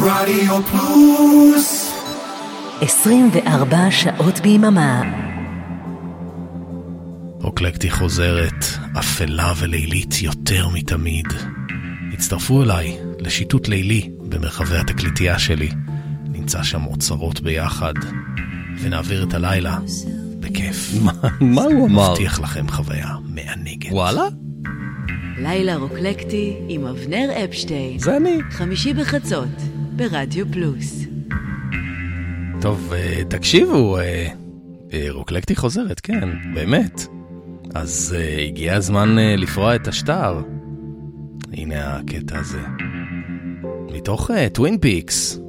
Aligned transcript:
רדיו 0.00 0.62
פלוס 0.62 1.92
24 2.80 3.90
שעות 3.90 4.40
ביממה. 4.40 5.02
אוקלקטי 7.44 7.90
חוזרת, 7.90 8.64
אפלה 8.98 9.52
ולילית 9.56 10.22
יותר 10.22 10.68
מתמיד. 10.68 11.26
הצטרפו 12.12 12.62
אליי 12.62 12.96
לשיטוט 13.18 13.68
לילי 13.68 14.10
במרחבי 14.28 14.76
התקליטייה 14.76 15.38
שלי. 15.38 15.68
נמצא 16.32 16.62
שם 16.62 16.84
אוצרות 16.86 17.40
ביחד, 17.40 17.94
ונעביר 18.80 19.22
את 19.28 19.34
הלילה 19.34 19.78
בכיף. 20.40 20.90
מה- 21.40 21.62
הוא 21.62 21.86
אמר? 21.88 22.10
מבטיח 22.10 22.40
לכם 22.40 22.68
חוויה 22.68 23.08
מענגת. 23.24 23.92
וואלה? 23.92 24.22
לילה 25.38 25.76
רוקלקטי 25.76 26.56
עם 26.68 26.86
אבנר 26.86 27.28
אפשטיין. 27.44 27.98
זה 27.98 28.16
אני. 28.16 28.38
חמישי 28.50 28.92
בחצות, 28.94 29.48
ברדיו 29.98 30.46
פלוס. 30.52 31.04
טוב, 32.60 32.92
אה, 32.92 33.22
תקשיבו, 33.28 33.98
אה, 33.98 34.28
אה, 34.92 35.06
רוקלקטי 35.10 35.56
חוזרת, 35.56 36.00
כן, 36.00 36.28
באמת. 36.54 37.06
אז 37.74 38.16
הגיע 38.48 38.74
הזמן 38.74 39.16
לפרוע 39.18 39.74
את 39.74 39.88
השטר. 39.88 40.42
הנה 41.52 41.96
הקטע 41.96 42.38
הזה. 42.38 42.60
מתוך 43.92 44.30
טווין 44.52 44.78
פיקס. 44.78 45.40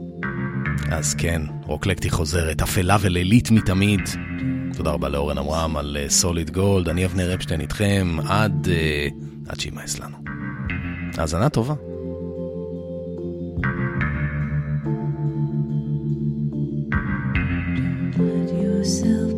אז 0.91 1.13
כן, 1.13 1.41
רוקלקטי 1.65 2.09
חוזרת, 2.09 2.61
אפלה 2.61 2.97
ולילית 3.01 3.51
מתמיד. 3.51 4.01
תודה 4.77 4.91
רבה 4.91 5.09
לאורן 5.09 5.37
עמרם 5.37 5.77
על 5.77 5.97
סוליד 6.07 6.49
גולד, 6.51 6.89
אני 6.89 7.05
אבנר 7.05 7.33
אפשטיין 7.33 7.61
איתכם 7.61 8.17
עד, 8.27 8.67
אה, 8.71 9.07
עד 9.47 9.59
שימאס 9.59 9.99
לנו. 9.99 10.17
האזנה 11.17 11.49
טובה. 11.49 11.73
כן, 18.83 19.28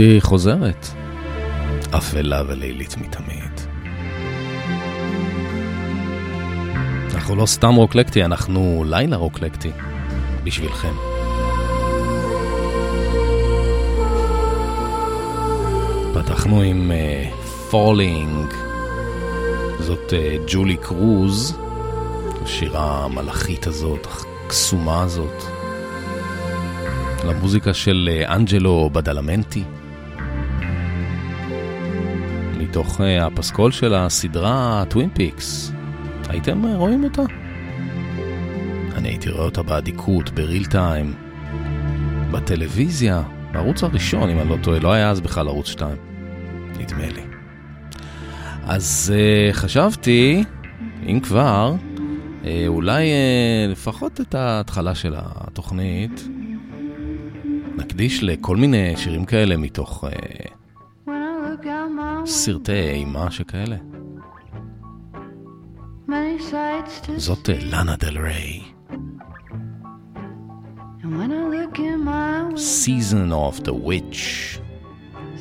רוקלקטי 0.00 0.20
חוזרת. 0.20 0.86
אפלה 1.90 2.42
ולילית 2.46 2.96
מתמיד. 2.96 3.60
אנחנו 7.14 7.36
לא 7.36 7.46
סתם 7.46 7.74
רוקלקטי, 7.74 8.24
אנחנו 8.24 8.84
לילה 8.86 9.16
רוקלקטי. 9.16 9.70
בשבילכם. 10.44 10.94
פתחנו 16.14 16.62
עם 16.62 16.92
Falling, 17.70 18.46
זאת 19.78 20.12
אה, 20.12 20.36
ג'ולי 20.52 20.76
קרוז, 20.76 21.58
השירה 22.42 23.04
המלאכית 23.04 23.66
הזאת, 23.66 24.06
הקסומה 24.46 25.02
הזאת. 25.02 25.42
למוזיקה 27.24 27.74
של 27.74 28.08
אה, 28.12 28.34
אנג'לו 28.34 28.90
בדלמנטי. 28.92 29.64
מתוך 32.80 33.00
אה, 33.00 33.26
הפסקול 33.26 33.72
של 33.72 33.94
הסדרה 33.94 34.84
טווין 34.88 35.08
פיקס. 35.14 35.72
הייתם 36.28 36.64
אה, 36.64 36.76
רואים 36.76 37.04
אותה? 37.04 37.22
אני 38.94 39.08
הייתי 39.08 39.30
רואה 39.30 39.44
אותה 39.44 39.62
באדיקות, 39.62 40.30
ב 40.30 40.37
real 40.37 40.64
time, 40.64 41.14
בטלוויזיה, 42.30 43.22
בערוץ 43.52 43.82
הראשון, 43.82 44.30
אם 44.30 44.38
אני 44.38 44.48
לא 44.48 44.56
טועה, 44.62 44.78
לא 44.78 44.92
היה 44.92 45.10
אז 45.10 45.20
בכלל 45.20 45.48
ערוץ 45.48 45.66
2, 45.66 45.96
נדמה 46.78 47.06
לי. 47.06 47.22
אז 48.64 49.12
אה, 49.14 49.54
חשבתי, 49.54 50.44
אם 51.06 51.20
כבר, 51.20 51.74
uh, 52.42 52.46
אולי 52.66 53.08
uh, 53.08 53.70
לפחות 53.72 54.20
את 54.20 54.34
ההתחלה 54.34 54.94
של 54.94 55.14
התוכנית 55.16 56.28
נקדיש 57.76 58.22
לכל 58.22 58.56
מיני 58.56 58.96
שירים 58.96 59.24
כאלה 59.24 59.56
מתוך 59.56 60.04
uh, 60.04 60.49
סרטי 62.25 62.89
אימה 62.89 63.31
שכאלה. 63.31 63.75
זאת 67.17 67.49
uh, 67.49 67.65
לאנה 67.65 67.95
דל 67.95 68.17
ריי. 68.17 68.61
And 71.03 71.17
when 71.19 71.31
I 71.31 71.43
look 71.55 71.77
in 71.79 71.99
my 72.03 72.43
window, 72.43 72.57
Season 72.57 73.31
of 73.31 73.63
the 73.63 73.73
Witch. 73.73 74.59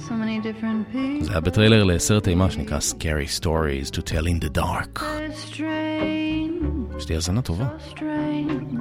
so 0.08 0.14
many 0.14 0.38
different 0.40 0.92
people. 0.92 1.24
זה 1.24 1.30
היה 1.30 1.40
בטריילר 1.40 1.84
לסרט 1.84 2.28
אימה 2.28 2.50
שנקרא 2.50 2.78
Scary 2.78 3.40
Stories 3.40 3.90
to 3.90 4.02
Tell 4.02 4.26
in 4.26 4.44
the 4.44 4.58
Dark. 4.58 5.02
It's 5.02 5.54
strange, 5.54 7.00
שתהיה 7.00 7.16
האזנה 7.16 7.42
טובה. 7.42 7.68
so 7.78 7.96
strange. 7.96 8.74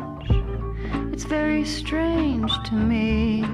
It's 1.14 1.26
very 1.26 1.66
strange 1.66 2.52
to 2.68 2.74
me. 2.92 3.46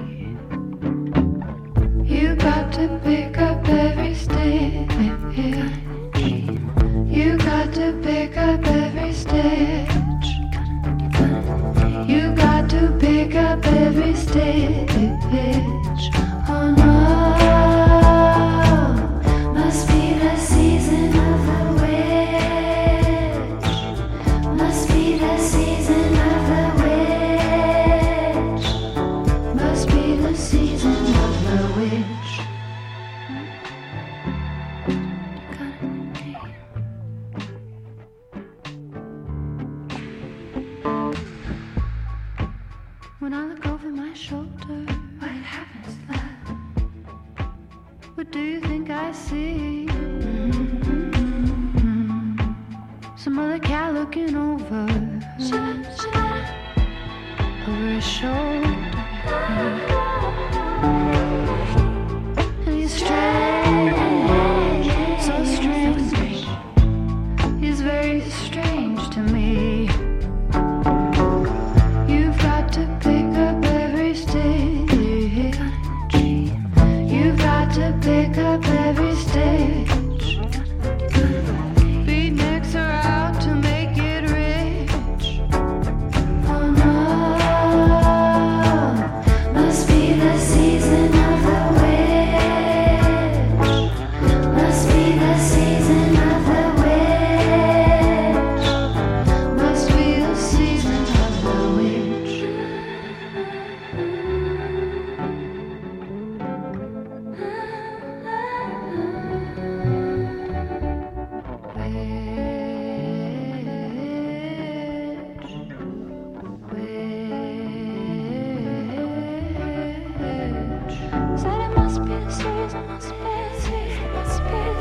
You 2.14 2.34
got 2.36 2.66
to 2.78 2.86
pick 3.04 3.38
up 3.38 3.43
every 3.43 3.43
stitch. 3.43 3.43
You 7.15 7.37
got 7.37 7.73
to 7.73 7.99
pick 8.03 8.37
up 8.37 8.65
every 8.67 9.13
stitch. 9.13 10.27
You 12.07 12.35
got 12.35 12.69
to 12.69 12.95
pick 12.99 13.35
up 13.35 13.65
every 13.65 14.15
stitch. 14.15 14.94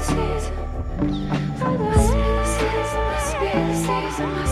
season, 0.04 0.54
for 1.58 1.78
the 1.78 2.44
season, 2.44 3.04
Must 3.10 3.40
be 3.40 3.46
the 3.46 3.74
season. 3.74 4.43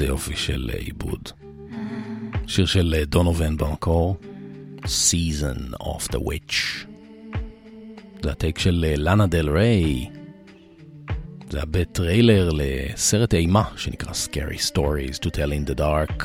איזה 0.00 0.12
יופי 0.12 0.36
של 0.36 0.70
אה, 0.74 0.78
עיבוד. 0.78 1.28
שיר 2.46 2.66
של 2.66 2.94
אה, 2.98 3.04
דונובן 3.04 3.56
במקור, 3.56 4.16
Season 4.78 5.74
of 5.82 6.12
the 6.12 6.18
Witch. 6.18 6.86
זה 8.22 8.30
הטייק 8.30 8.58
של 8.58 8.94
לאנה 8.98 9.26
דל 9.26 9.50
ריי. 9.50 10.10
זה 11.50 11.58
היה 11.58 11.66
בטריילר 11.70 12.50
לסרט 12.52 13.34
אימה 13.34 13.64
שנקרא 13.76 14.12
Scary 14.12 14.70
Stories 14.72 15.18
to 15.18 15.28
Tell 15.28 15.50
in 15.50 15.70
the 15.70 15.78
Dark. 15.78 16.24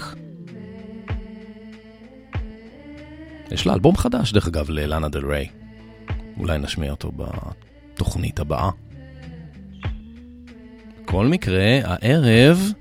יש 3.52 3.68
לה 3.68 3.74
אלבום 3.74 3.98
חדש, 3.98 4.34
דרך 4.34 4.48
אגב, 4.48 4.70
ללאנה 4.70 5.10
דל 5.10 5.26
ריי. 5.26 5.48
אולי 6.38 6.58
נשמיע 6.58 6.92
אותו 6.92 7.12
בתוכנית 7.12 8.40
הבאה. 8.40 8.70
בכל 11.04 11.26
מקרה, 11.26 11.80
הערב 11.84 12.72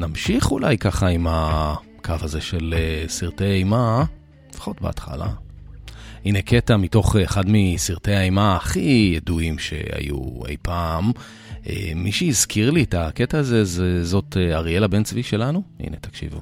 נמשיך 0.00 0.50
אולי 0.50 0.78
ככה 0.78 1.06
עם 1.06 1.26
הקו 1.30 2.14
הזה 2.20 2.40
של 2.40 2.74
אה, 2.76 3.04
סרטי 3.08 3.44
אימה, 3.44 4.04
לפחות 4.54 4.80
בהתחלה. 4.80 5.28
הנה 6.24 6.42
קטע 6.42 6.76
מתוך 6.76 7.16
אחד 7.16 7.44
מסרטי 7.46 8.12
האימה 8.12 8.56
הכי 8.56 9.12
ידועים 9.16 9.58
שהיו 9.58 10.46
אי 10.48 10.56
פעם. 10.62 11.12
אה, 11.68 11.92
מי 11.96 12.12
שהזכיר 12.12 12.70
לי 12.70 12.82
את 12.82 12.94
הקטע 12.94 13.38
הזה 13.38 13.64
זה, 13.64 14.04
זאת 14.04 14.36
אה, 14.36 14.56
אריאלה 14.56 14.88
בן 14.88 15.02
צבי 15.02 15.22
שלנו. 15.22 15.62
הנה, 15.80 15.96
תקשיבו. 15.96 16.40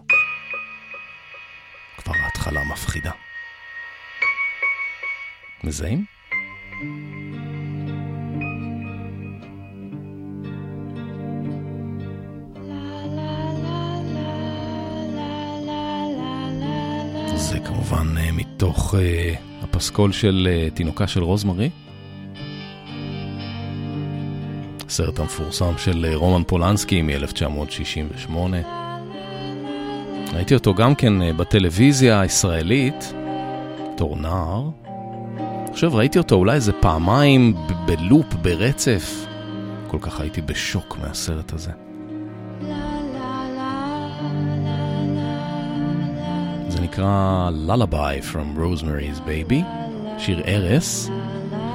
כבר 1.99 2.13
ההתחלה 2.25 2.61
מפחידה. 2.65 3.11
מזהים? 5.65 6.05
זה 17.55 17.61
כמובן 17.61 18.19
אה, 18.19 18.33
מתוך 18.33 18.95
אה, 18.95 19.35
הפסקול 19.63 20.13
של 20.13 20.49
אה, 20.51 20.71
תינוקה 20.71 21.07
של 21.07 21.23
רוזמרי. 21.23 21.71
הסרט 24.87 25.19
המפורסם 25.19 25.79
של 25.79 26.07
רומן 26.15 26.43
פולנסקי 26.47 27.03
מ-1968. 27.03 28.33
ראיתי 30.33 30.55
אותו 30.55 30.75
גם 30.75 30.95
כן 30.95 31.37
בטלוויזיה 31.37 32.21
הישראלית, 32.21 33.15
בתור 33.95 34.17
נער. 34.17 34.69
עכשיו 35.71 35.95
ראיתי 35.95 36.19
אותו 36.19 36.35
אולי 36.35 36.55
איזה 36.55 36.73
פעמיים 36.73 37.55
בלופ, 37.87 38.35
ברצף. 38.35 39.27
כל 39.87 39.99
כך 40.01 40.21
הייתי 40.21 40.41
בשוק 40.43 40.99
מהסרט 41.03 41.53
הזה. 41.53 41.84
זה 46.85 46.89
נקרא 46.89 47.51
Lullaby 47.67 48.33
from 48.33 48.59
Rosemary's 48.59 49.21
Baby, 49.21 49.55
שיר 50.19 50.43
ארס. 50.47 51.11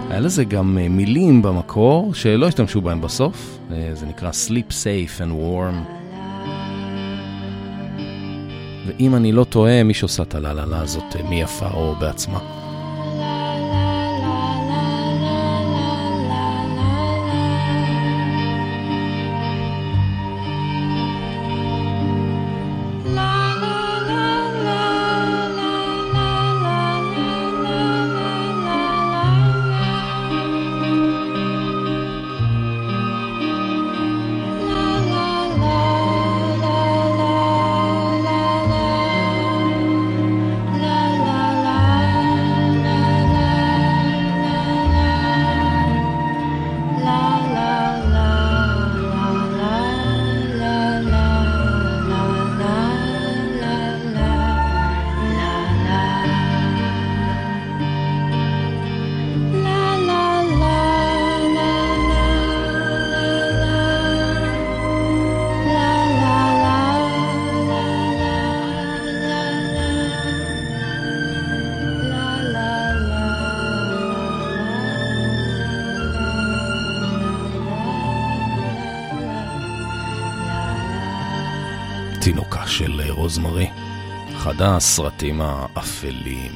היה 0.10 0.20
לזה 0.20 0.44
גם 0.44 0.78
אה, 0.78 0.90
מילים 0.90 1.42
במקור 1.42 2.14
שלא 2.14 2.48
השתמשו 2.48 2.82
בהם 2.82 3.02
בסוף, 3.02 3.60
אה, 3.72 3.90
זה 3.94 4.06
נקרא 4.06 4.30
Sleep 4.30 4.72
Safe 4.72 5.22
and 5.22 5.32
Warm. 5.32 5.92
ואם 8.88 9.16
אני 9.16 9.32
לא 9.32 9.44
טועה, 9.44 9.84
מי 9.84 9.94
שעושה 9.94 10.24
את 10.24 10.36
הללה 10.36 10.82
הזאת, 10.82 11.16
אה, 11.16 11.30
מי 11.30 11.42
יפה 11.42 11.70
או 11.74 11.96
בעצמה. 12.00 12.59
רוזמרי. 83.30 83.68
אחד 84.36 84.62
הסרטים 84.62 85.42
האפלים 85.42 86.52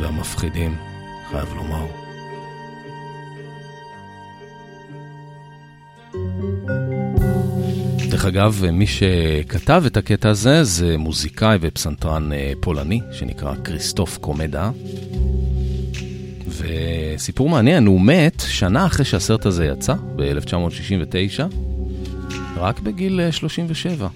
והמפחידים, 0.00 0.76
חייב 1.30 1.48
לומר. 1.56 1.86
דרך 8.10 8.24
אגב, 8.24 8.62
מי 8.72 8.86
שכתב 8.86 9.82
את 9.86 9.96
הקטע 9.96 10.30
הזה 10.30 10.64
זה 10.64 10.96
מוזיקאי 10.98 11.58
ופסנתרן 11.60 12.32
אה, 12.32 12.52
פולני 12.60 13.00
שנקרא 13.12 13.54
כריסטוף 13.64 14.18
קומדה. 14.18 14.70
וסיפור 16.48 17.48
מעניין, 17.48 17.86
הוא 17.86 18.00
מת 18.00 18.42
שנה 18.48 18.86
אחרי 18.86 19.04
שהסרט 19.04 19.46
הזה 19.46 19.66
יצא, 19.66 19.94
ב-1969, 20.16 21.42
רק 22.56 22.80
בגיל 22.80 23.30
37. 23.30 24.08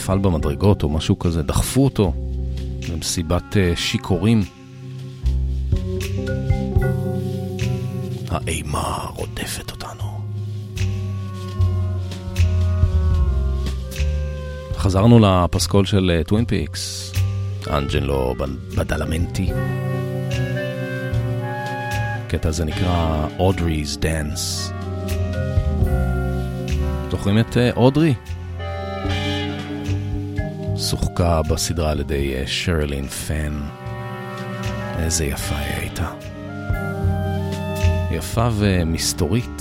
אה, 0.00 0.04
נפל 0.04 0.18
במדרגות 0.18 0.82
או 0.82 0.88
משהו 0.88 1.18
כזה, 1.18 1.42
דחפו 1.42 1.84
אותו 1.84 2.12
במסיבת 2.88 3.56
אה, 3.56 3.72
שיכורים. 3.76 4.42
האימה 8.28 9.06
רודפת 9.16 9.70
אותנו. 9.70 10.20
חזרנו 14.76 15.18
לפסקול 15.18 15.86
של 15.86 16.22
טווין 16.26 16.44
פיקס, 16.44 17.12
אנג'לו 17.70 18.34
בדלמנטי. 18.76 19.50
הקטע 22.26 22.48
הזה 22.48 22.64
נקרא 22.64 23.26
Audrey's 23.38 24.02
Dance. 24.02 24.72
זוכרים 27.10 27.38
את 27.38 27.56
אודרי? 27.76 28.14
שוחקה 30.88 31.42
בסדרה 31.42 31.90
על 31.90 32.00
ידי 32.00 32.34
שרלין 32.46 33.08
פן. 33.08 33.60
איזה 34.98 35.24
יפה 35.24 35.56
היא 35.56 35.74
הייתה. 35.74 36.10
יפה 38.10 38.48
ומסתורית. 38.58 39.59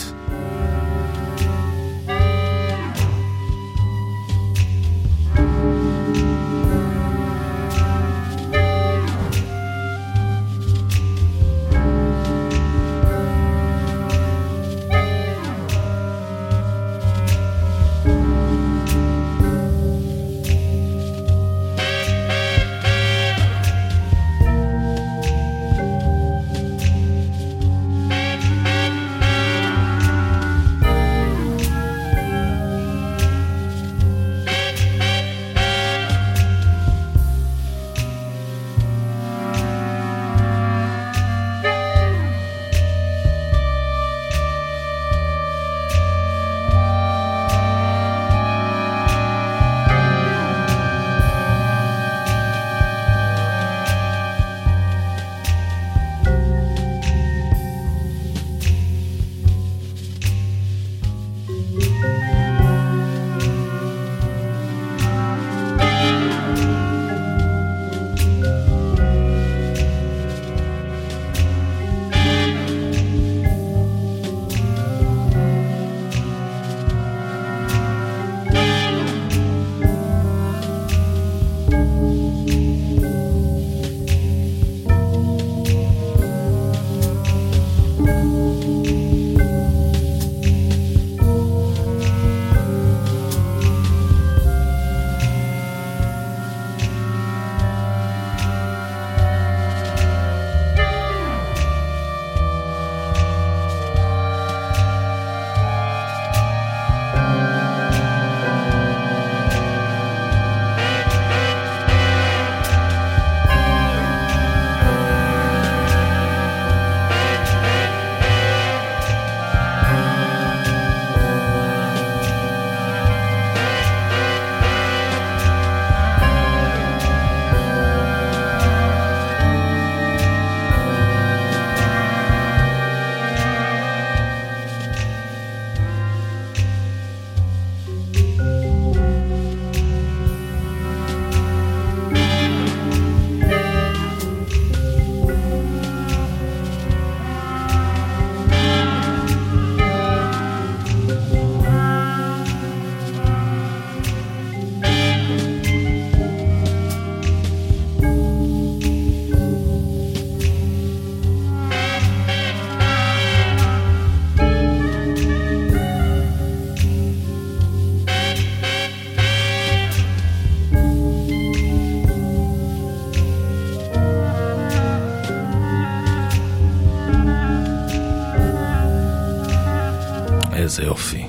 איזה 180.69 180.83
יופי, 180.83 181.25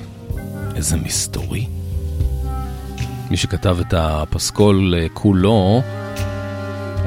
איזה 0.75 0.97
מסתורי. 0.97 1.67
מי 3.31 3.37
שכתב 3.37 3.77
את 3.79 3.93
הפסקול 3.97 4.95
אה, 4.97 5.07
כולו 5.13 5.81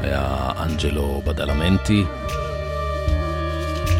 היה 0.01 0.51
אנג'לו 0.59 1.21
בדלמנטי. 1.25 2.03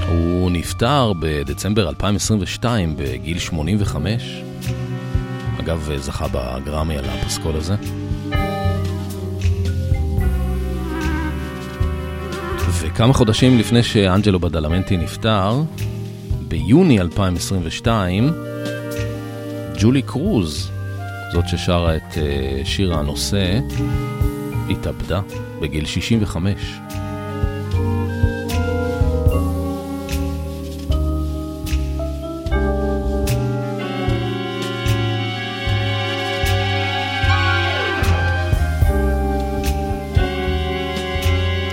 הוא 0.08 0.52
נפטר 0.52 1.14
בדצמבר 1.20 1.90
2022 1.90 2.96
בגיל 2.98 3.40
85. 3.40 4.44
אגב, 5.60 5.90
זכה 5.98 6.28
בגרמי 6.32 6.98
על 6.98 7.06
הפסקול 7.06 7.56
הזה. 7.56 7.76
וכמה 12.82 13.14
חודשים 13.14 13.58
לפני 13.58 13.84
שאנג'לו 13.84 14.40
בדלמנטי 14.40 14.98
נפטר, 14.98 15.62
ביוני 16.48 17.02
2022, 17.02 18.34
ג'ולי 19.80 20.02
קרוז, 20.02 20.72
זאת 21.34 21.48
ששרה 21.48 21.96
את 21.96 22.18
אה, 22.18 22.62
שיר 22.66 22.94
הנושא, 22.94 23.60
התאבדה 24.70 25.22
בגיל 25.62 25.86
65. 25.86 26.80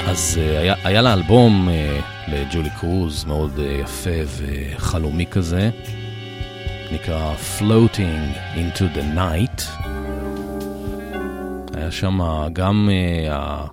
אז 0.06 0.38
אה, 0.42 0.58
היה, 0.60 0.74
היה 0.84 1.02
לה 1.02 1.12
אלבום 1.12 1.68
אה, 1.68 2.11
לג'ולי 2.32 2.70
קרוז 2.80 3.24
מאוד 3.24 3.50
אה, 3.58 3.64
יפה 3.64 4.10
וחלומי 4.26 5.26
כזה, 5.26 5.70
נקרא 6.92 7.34
Floating 7.58 8.36
into 8.56 8.96
the 8.96 9.16
Night. 9.16 9.62
היה 11.74 11.90
שם 11.90 12.18
גם 12.52 12.88
אה, 12.92 13.66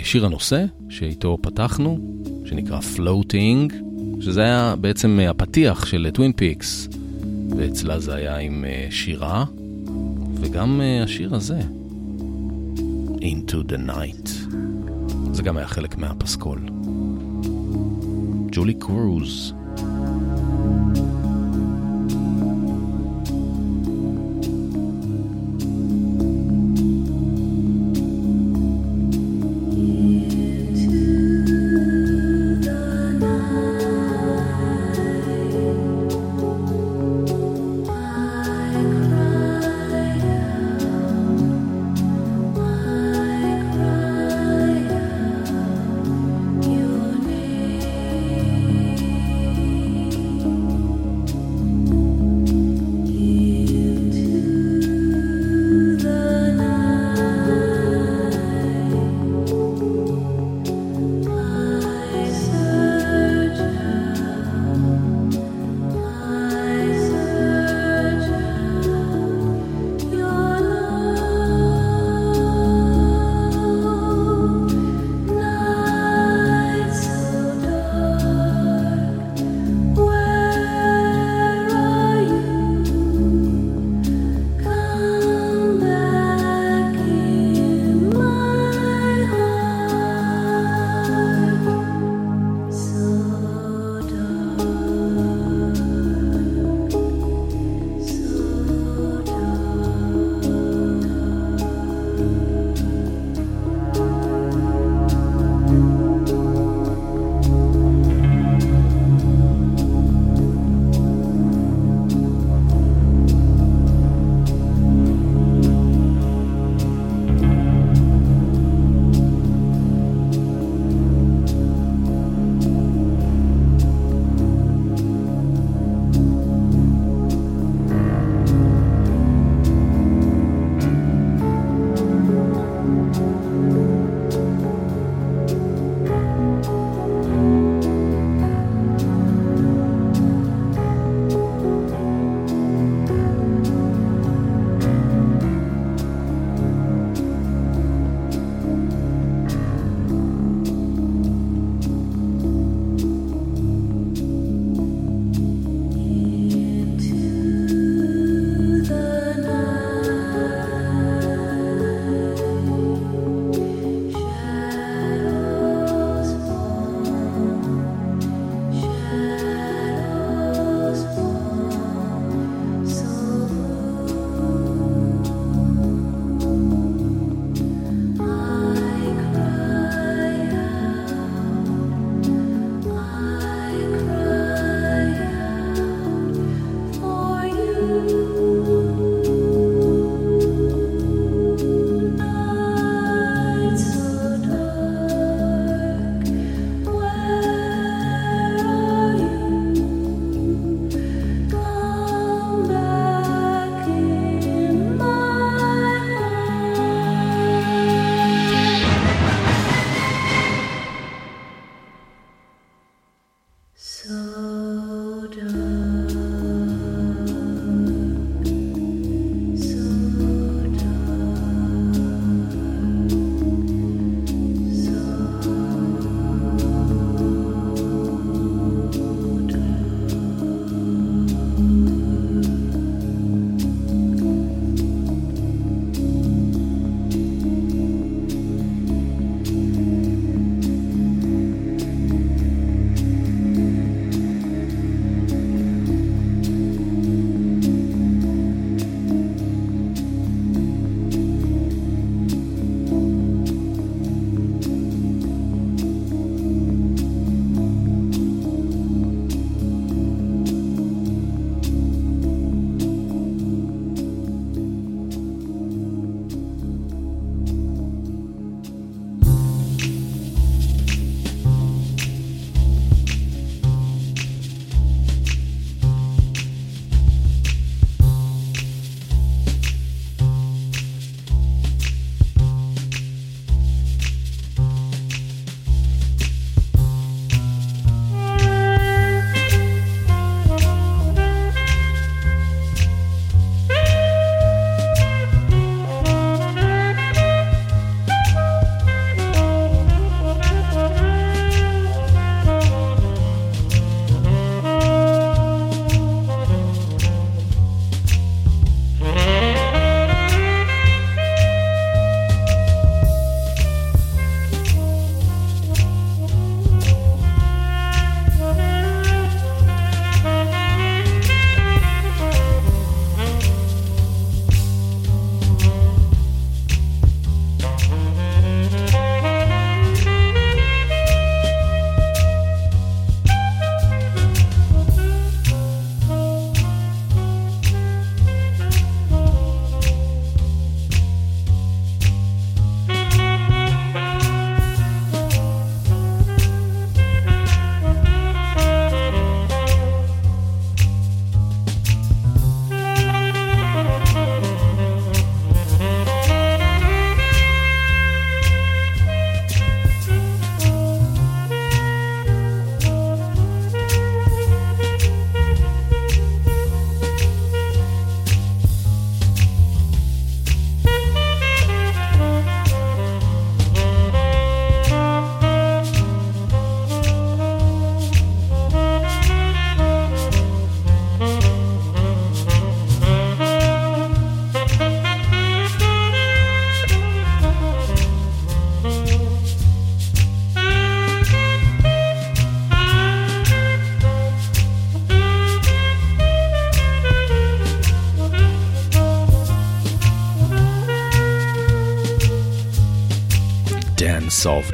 השיר 0.00 0.26
הנושא 0.26 0.64
שאיתו 0.88 1.38
פתחנו, 1.40 1.98
שנקרא 2.44 2.80
Floating, 2.96 3.74
שזה 4.20 4.42
היה 4.42 4.74
בעצם 4.80 5.20
הפתיח 5.30 5.86
של 5.86 6.10
טווין 6.14 6.32
פיקס, 6.32 6.88
ואצלה 7.56 8.00
זה 8.00 8.14
היה 8.14 8.36
עם 8.36 8.64
שירה, 8.90 9.44
וגם 10.34 10.80
השיר 11.04 11.34
הזה, 11.34 11.60
Into 13.16 13.72
the 13.72 13.90
Night. 13.90 14.28
זה 15.32 15.42
גם 15.42 15.56
היה 15.56 15.66
חלק 15.66 15.98
מהפסקול. 15.98 16.60
ג'ולי 18.52 18.74
קרוז. 18.74 19.52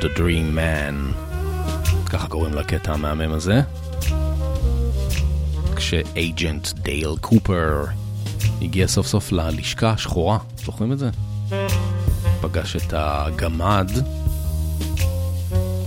The 0.03 0.19
Dream 0.19 0.57
Man. 0.57 1.15
ככה 2.11 2.29
קוראים 2.29 2.55
לקטע 2.55 2.93
המהמם 2.93 3.33
הזה. 3.33 3.61
כשאג'נט 5.77 6.69
דייל 6.73 7.17
קופר 7.21 7.85
הגיע 8.63 8.87
סוף 8.87 9.07
סוף 9.07 9.33
ללשכה 9.33 9.91
השחורה, 9.91 10.39
זוכרים 10.65 10.93
את 10.93 10.99
זה? 10.99 11.11
פגש 12.41 12.77
את 12.77 12.95
הגמד 12.97 13.91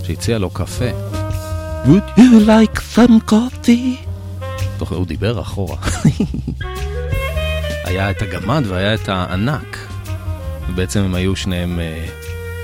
שהציע 0.04 0.38
לו 0.38 0.50
קפה. 0.50 0.90
would 1.84 2.18
you 2.18 2.46
like 2.46 2.78
some 2.96 3.30
coffee? 3.30 4.06
זוכר, 4.78 4.96
הוא 4.96 5.06
דיבר 5.06 5.40
אחורה. 5.40 5.76
היה 7.84 8.10
את 8.10 8.22
הגמד 8.22 8.62
והיה 8.66 8.94
את 8.94 9.08
הענק. 9.08 9.78
ובעצם 10.68 11.00
הם 11.00 11.14
היו 11.14 11.36
שניהם 11.36 11.80
אה, 11.80 12.06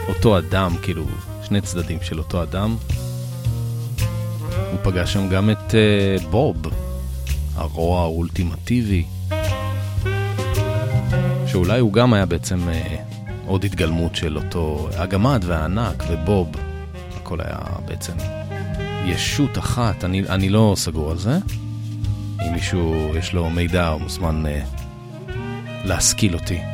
אותו 0.08 0.38
אדם, 0.38 0.76
כאילו, 0.82 1.04
שני 1.52 1.60
צדדים 1.60 1.98
של 2.02 2.18
אותו 2.18 2.42
אדם. 2.42 2.76
הוא 4.70 4.78
פגש 4.82 5.12
שם 5.12 5.28
גם 5.28 5.50
את 5.50 5.74
אה, 5.74 6.28
בוב, 6.30 6.56
הרוע 7.54 8.00
האולטימטיבי, 8.00 9.04
שאולי 11.46 11.80
הוא 11.80 11.92
גם 11.92 12.12
היה 12.12 12.26
בעצם 12.26 12.68
אה, 12.68 12.96
עוד 13.46 13.64
התגלמות 13.64 14.16
של 14.16 14.36
אותו 14.36 14.88
הגמד 14.96 15.44
והענק 15.46 16.04
ובוב. 16.08 16.48
הכל 17.16 17.40
היה 17.40 17.58
בעצם 17.86 18.12
ישות 19.06 19.58
אחת, 19.58 20.04
אני, 20.04 20.22
אני 20.28 20.48
לא 20.48 20.74
סגור 20.76 21.10
על 21.10 21.18
זה. 21.18 21.38
אם 22.40 22.52
מישהו 22.52 23.12
יש 23.18 23.32
לו 23.32 23.50
מידע, 23.50 23.88
הוא 23.88 24.00
מוזמן 24.00 24.46
אה, 24.46 24.62
להשכיל 25.84 26.34
אותי. 26.34 26.71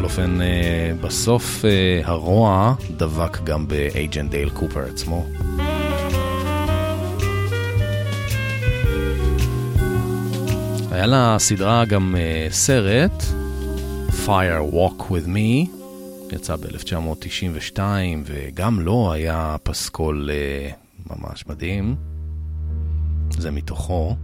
בכל 0.00 0.04
אופן, 0.04 0.42
אה, 0.42 0.92
בסוף 1.00 1.64
אה, 1.64 2.00
הרוע 2.04 2.74
דבק 2.96 3.44
גם 3.44 3.68
באג'נט 3.68 4.30
דייל 4.30 4.50
קופר 4.50 4.80
עצמו. 4.80 5.26
היה 10.90 11.06
לה 11.06 11.36
סדרה 11.38 11.84
גם 11.84 12.16
אה, 12.18 12.46
סרט, 12.50 13.22
Fire 14.26 14.72
Walk 14.74 15.02
With 15.02 15.26
Me, 15.26 15.68
יצא 16.32 16.56
ב-1992, 16.56 17.78
וגם 18.24 18.80
לו 18.80 19.12
היה 19.12 19.56
פסקול 19.62 20.30
ממש 21.10 21.44
מדהים. 21.46 21.96
זה 23.30 23.50
מתוכו. 23.50 24.16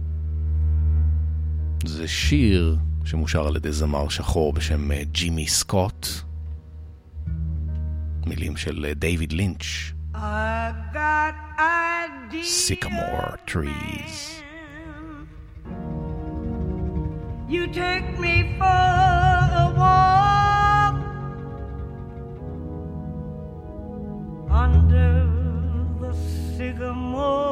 זה 1.85 2.07
שיר 2.07 2.77
שמושר 3.07 3.47
על 3.47 3.55
ידי 3.55 3.71
זמר 3.71 4.09
שחור 4.09 4.53
בשם 4.53 4.91
אה, 4.91 5.03
ג'ימי 5.11 5.47
סקוט. 5.47 6.07
מילים 8.25 8.57
של 8.57 8.85
אה, 8.85 8.93
דיוויד 8.93 9.33
לינץ'. 9.33 9.91
Sycamore 12.67 13.35
trees. 13.51 14.15
You 17.53 17.63
take 17.83 18.09
me 18.23 18.35
for 18.59 18.83
a 19.63 19.67
walk 19.79 20.97
under 24.63 25.11
the 26.01 26.11
sycamore 26.55 27.46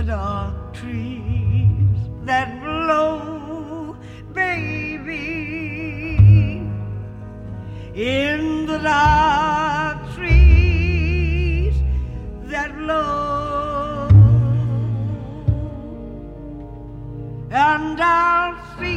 The 0.00 0.06
dark 0.06 0.72
trees 0.72 1.98
that 2.24 2.62
blow, 2.62 3.96
baby, 4.32 5.36
in 7.94 8.64
the 8.64 8.78
dark 8.78 10.14
trees 10.14 11.74
that 12.44 12.74
blow. 12.78 14.08
And 17.50 18.00
I'll 18.00 18.56
see 18.78 18.89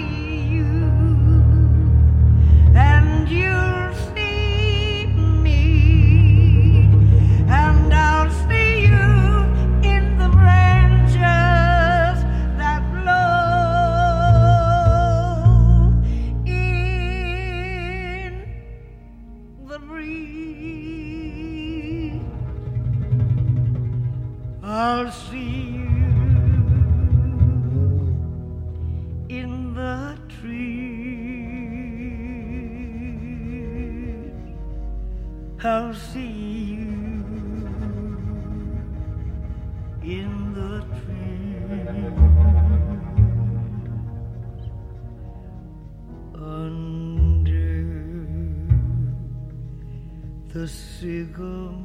Sigo 51.03 51.75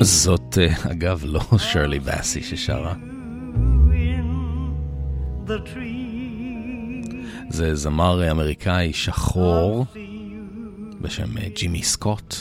זאת, 0.00 0.58
אה, 0.58 0.92
אגב, 0.92 1.22
לא 1.26 1.40
שרלי 1.58 2.00
באסי 2.00 2.42
ששרה. 2.42 2.94
זה 7.48 7.74
זמר 7.74 8.30
אמריקאי 8.30 8.92
שחור 8.92 9.86
בשם 11.00 11.38
אה, 11.38 11.48
ג'ימי 11.56 11.82
סקוט. 11.82 12.34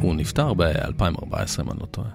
הוא 0.00 0.14
נפטר 0.14 0.54
ב-2014, 0.54 1.62
אם 1.62 1.70
אני 1.70 1.78
לא 1.80 1.86
טועה. 1.86 2.08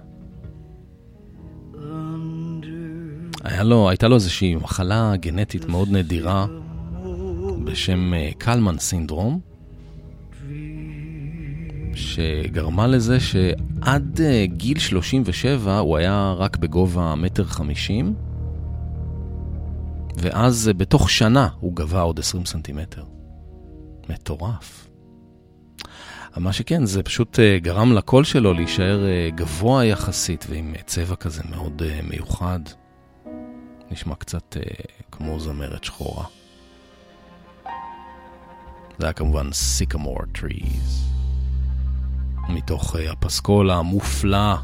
היה 3.44 3.62
לו, 3.62 3.88
הייתה 3.88 4.08
לו 4.08 4.14
איזושהי 4.14 4.54
מחלה 4.54 5.16
גנטית 5.16 5.68
מאוד 5.68 5.88
נדירה 5.90 6.46
בשם 7.64 8.14
אה, 8.14 8.30
קלמן 8.38 8.78
סינדרום, 8.78 9.40
שגרמה 11.94 12.86
לזה 12.86 13.20
שעד 13.20 14.20
אה, 14.20 14.46
גיל 14.46 14.78
37 14.78 15.78
הוא 15.78 15.96
היה 15.96 16.34
רק 16.36 16.56
בגובה 16.56 17.14
מטר 17.14 17.44
חמישים, 17.44 18.14
ואז 20.16 20.68
אה, 20.68 20.72
בתוך 20.72 21.10
שנה 21.10 21.48
הוא 21.60 21.76
גבה 21.76 22.00
עוד 22.00 22.18
20 22.18 22.44
סנטימטר. 22.44 23.04
מטורף. 24.08 24.88
מה 26.36 26.52
שכן, 26.52 26.86
זה 26.86 27.02
פשוט 27.02 27.38
אה, 27.38 27.58
גרם 27.58 27.92
לקול 27.92 28.24
שלו 28.24 28.52
להישאר 28.52 29.00
גבוה 29.34 29.84
יחסית 29.84 30.46
ועם 30.48 30.74
צבע 30.86 31.16
כזה 31.16 31.42
מאוד 31.50 31.82
מיוחד. 32.02 32.60
נשמע 33.90 34.14
קצת 34.14 34.56
כמו 35.10 35.40
זמרת 35.40 35.84
שחורה. 35.84 36.24
זה 38.98 39.06
היה 39.06 39.12
כמובן 39.12 39.48
Sycamore 39.48 40.38
Trees. 40.38 41.23
מתוך 42.48 42.96
אה, 42.96 43.12
הפסקול 43.12 43.70
המופלא 43.70 44.54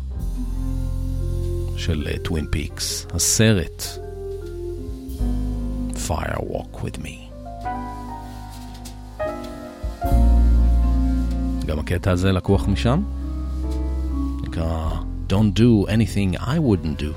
של 1.77 2.09
טווין 2.23 2.47
פיקס, 2.51 3.07
הסרט 3.15 3.85
Fire 6.09 6.41
Walk 6.41 6.77
With 6.77 6.99
Me. 6.99 7.31
גם 11.67 11.79
הקטע 11.79 12.11
הזה 12.11 12.33
לקוח 12.33 12.69
משם, 12.69 13.03
נקרא 14.43 14.91
Don't 15.31 15.55
do 15.55 15.87
anything 15.87 16.37
I 16.41 16.59
wouldn't 16.59 16.99
do. 16.99 17.13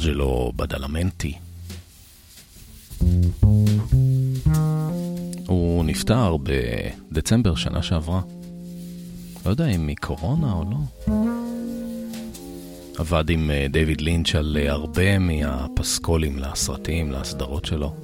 אנג'לו 0.00 0.52
בדלמנטי. 0.56 1.34
הוא 5.46 5.84
נפטר 5.84 6.36
בדצמבר 6.42 7.54
שנה 7.54 7.82
שעברה. 7.82 8.20
לא 9.46 9.50
יודע 9.50 9.66
אם 9.66 9.86
מקורונה 9.86 10.52
או 10.52 10.64
לא. 10.70 11.12
עבד 12.98 13.30
עם 13.30 13.50
אה, 13.50 13.66
דיוויד 13.70 14.00
לינץ' 14.00 14.34
על 14.34 14.56
אה, 14.60 14.72
הרבה 14.72 15.18
מהפסקולים 15.18 16.38
לסרטים, 16.38 17.12
לסדרות 17.12 17.64
שלו. 17.64 17.94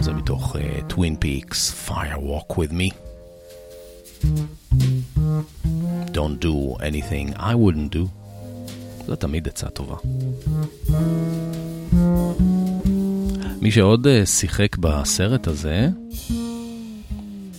זה 0.00 0.12
מתוך 0.12 0.56
טווין 0.88 1.16
פיקס, 1.16 1.88
Fire 1.88 2.18
Walk 2.18 2.54
With 2.54 2.72
Me. 2.72 2.94
Don't 6.12 6.40
do 6.40 6.76
anything 6.80 7.34
I 7.36 7.54
wouldn't 7.54 7.90
do. 7.96 8.21
זו 9.06 9.16
תמיד 9.16 9.48
עצה 9.48 9.68
טובה. 9.68 9.96
מי 13.60 13.70
שעוד 13.70 14.06
אה, 14.06 14.26
שיחק 14.26 14.76
בסרט 14.76 15.46
הזה, 15.46 15.88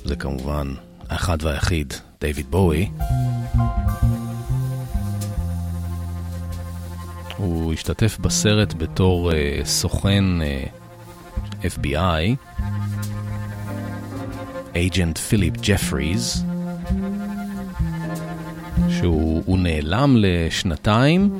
זה 0.06 0.16
כמובן 0.16 0.74
האחד 1.10 1.38
והיחיד, 1.42 1.94
דיוויד 2.22 2.46
בואי. 2.50 2.90
הוא 7.38 7.74
השתתף 7.74 8.18
בסרט 8.22 8.74
בתור 8.78 9.32
uh, 9.32 9.36
סוכן 9.66 10.24
uh, 10.42 11.64
FBI, 11.64 12.36
אייג'נט 14.76 15.18
פיליפ 15.18 15.54
ג'פריז, 15.62 16.44
שהוא 19.04 19.44
הוא 19.46 19.60
נעלם 19.60 20.16
לשנתיים 20.18 21.40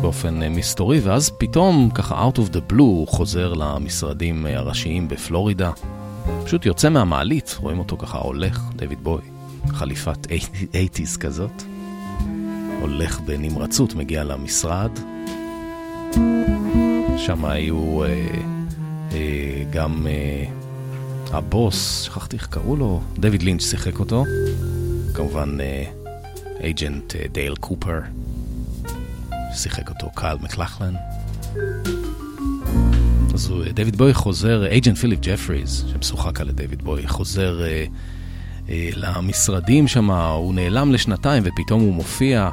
באופן 0.00 0.42
uh, 0.42 0.48
מסתורי, 0.48 1.00
ואז 1.00 1.30
פתאום, 1.38 1.90
ככה 1.94 2.28
out 2.28 2.36
of 2.36 2.52
the 2.52 2.72
blue, 2.72 2.78
הוא 2.78 3.08
חוזר 3.08 3.52
למשרדים 3.52 4.46
uh, 4.46 4.48
הראשיים 4.48 5.08
בפלורידה. 5.08 5.70
פשוט 6.44 6.66
יוצא 6.66 6.88
מהמעלית, 6.88 7.56
רואים 7.60 7.78
אותו 7.78 7.96
ככה 7.96 8.18
הולך, 8.18 8.60
דיוויד 8.76 8.98
בוי, 9.04 9.20
חליפת 9.68 10.26
80's 10.26 11.18
כזאת. 11.20 11.62
הולך 12.80 13.20
בנמרצות, 13.20 13.94
מגיע 13.94 14.24
למשרד. 14.24 14.90
שם 17.16 17.44
היו 17.44 18.04
אה, 18.04 18.08
אה, 19.12 19.64
גם 19.70 20.06
אה, 20.06 20.44
הבוס, 21.32 22.02
שכחתי 22.02 22.36
איך 22.36 22.46
קראו 22.46 22.76
לו, 22.76 23.00
דויד 23.18 23.42
לינץ' 23.42 23.62
שיחק 23.62 23.98
אותו. 23.98 24.24
כמובן 25.14 25.60
אה, 25.60 25.84
agent 26.60 27.16
דייל 27.32 27.56
קופר, 27.56 28.00
שיחק 29.54 29.88
אותו 29.88 30.10
קייל 30.14 30.36
מקלחלן. 30.42 30.94
אז 33.34 33.52
אה, 33.66 33.72
דויד 33.72 33.96
בואי 33.96 34.14
חוזר, 34.14 34.66
agent 34.66 34.98
פיליפ 34.98 35.18
ג'פריז, 35.22 35.84
שמשוחק 35.92 36.40
על 36.40 36.50
דויד 36.50 36.82
בואי, 36.82 37.08
חוזר 37.08 37.62
אה, 37.62 37.84
אה, 38.68 38.88
למשרדים 38.96 39.88
שם, 39.88 40.10
הוא 40.10 40.54
נעלם 40.54 40.92
לשנתיים 40.92 41.42
ופתאום 41.46 41.80
הוא 41.80 41.94
מופיע. 41.94 42.50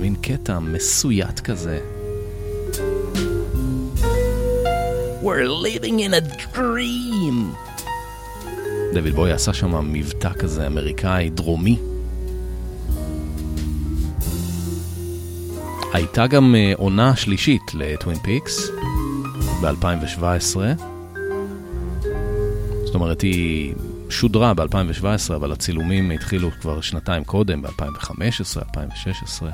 מין 0.00 0.14
קטע 0.14 0.58
מסויט 0.58 1.40
כזה. 1.40 1.80
We're 5.22 5.48
living 5.66 5.98
in 5.98 6.12
a 6.12 6.54
dream. 6.54 7.56
דויד 8.94 9.14
בוי 9.14 9.32
עשה 9.32 9.52
שם 9.52 9.92
מבטא 9.92 10.32
כזה 10.32 10.66
אמריקאי 10.66 11.30
דרומי. 11.30 11.93
הייתה 15.94 16.26
גם 16.26 16.54
אה, 16.54 16.72
עונה 16.76 17.16
שלישית 17.16 17.74
לטווין 17.74 18.18
פיקס 18.18 18.70
ב-2017. 19.62 20.56
זאת 22.84 22.94
אומרת, 22.94 23.20
היא 23.20 23.74
שודרה 24.10 24.54
ב-2017, 24.54 25.34
אבל 25.36 25.52
הצילומים 25.52 26.10
התחילו 26.10 26.50
כבר 26.60 26.80
שנתיים 26.80 27.24
קודם, 27.24 27.62
ב-2015, 27.62 28.62
2016. 28.68 29.50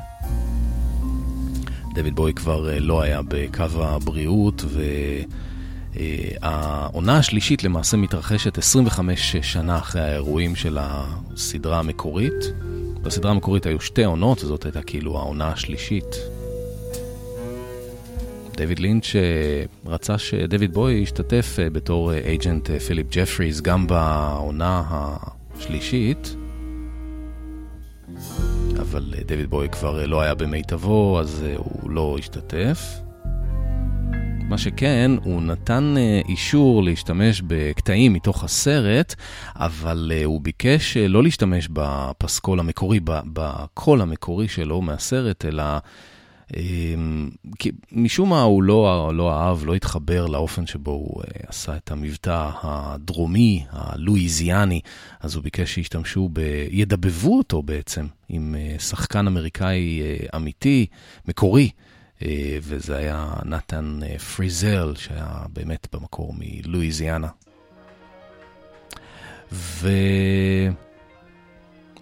דויד 1.95 2.17
בוי 2.17 2.35
כבר 2.35 2.71
אה, 2.71 2.79
לא 2.79 3.03
היה 3.03 3.21
בקו 3.29 3.65
הבריאות, 3.85 4.65
והעונה 5.95 7.19
השלישית 7.19 7.65
למעשה 7.65 7.97
מתרחשת 7.97 8.59
25 8.59 9.37
שנה 9.37 9.79
אחרי 9.79 10.03
האירועים 10.03 10.57
של 10.57 10.79
הסדרה 10.81 11.79
המקורית. 11.79 12.53
בסדרה 13.03 13.31
המקורית 13.31 13.67
היו 13.67 13.81
שתי 13.81 14.05
עונות, 14.05 14.39
זאת 14.39 14.65
הייתה 14.65 14.83
כאילו 14.83 15.19
העונה 15.19 15.49
השלישית. 15.49 16.17
דויד 18.67 18.79
לינץ' 18.79 19.17
אה, 19.17 19.63
רצה 19.87 20.19
שדויד 20.19 20.75
בוי 20.75 20.93
ישתתף 20.93 21.57
אה, 21.59 21.71
בתור 21.71 22.13
אייג'נט 22.13 22.71
פיליפ 22.71 23.07
ג'פריז 23.11 23.61
גם 23.61 23.87
בעונה 23.87 24.83
השלישית, 24.91 26.37
אבל 28.81 29.15
אה, 29.19 29.23
דויד 29.27 29.51
בוי 29.51 29.69
כבר 29.69 30.07
לא 30.07 30.21
היה 30.21 30.35
במיטבו, 30.35 31.21
אז 31.21 31.45
הוא 31.57 31.91
לא 31.91 32.17
השתתף. 32.19 33.01
מה 34.49 34.59
שכן, 34.59 35.11
הוא 35.25 35.43
נתן 35.43 35.95
אישור 36.29 36.83
להשתמש 36.83 37.43
בקטעים 37.47 38.13
מתוך 38.13 38.45
הסרט, 38.45 39.15
אבל 39.57 40.13
הוא 40.25 40.41
ביקש 40.41 40.97
לא 40.97 41.23
להשתמש 41.23 41.69
בפסקול 41.73 42.61
המקורי, 42.61 43.01
בקול 43.05 44.01
המקורי 44.01 44.49
שלו 44.49 44.81
מהסרט, 44.83 45.45
אלא 45.45 45.65
כי 47.59 47.73
משום 47.93 48.29
מה 48.29 48.43
הוא 48.43 48.63
לא, 48.63 49.11
לא 49.15 49.33
אהב, 49.33 49.65
לא 49.65 49.75
התחבר 49.75 50.27
לאופן 50.27 50.67
שבו 50.67 50.91
הוא 50.91 51.23
uh, 51.23 51.27
עשה 51.49 51.77
את 51.77 51.91
המבטא 51.91 52.51
הדרומי, 52.63 53.65
הלואיזיאני, 53.71 54.81
אז 55.21 55.35
הוא 55.35 55.45
ביקש 55.45 55.75
שישתמשו, 55.75 56.29
ב... 56.33 56.41
ידבבו 56.71 57.39
אותו 57.39 57.63
בעצם 57.63 58.07
עם 58.29 58.55
uh, 58.55 58.83
שחקן 58.83 59.27
אמריקאי 59.27 60.01
uh, 60.01 60.37
אמיתי, 60.37 60.87
מקורי, 61.29 61.71
וזה 62.63 62.97
היה 62.97 63.33
נתן 63.45 64.01
פריזל, 64.37 64.93
שהיה 64.97 65.43
באמת 65.53 65.89
במקור 65.93 66.35
מלואיזיאנה. 66.39 67.29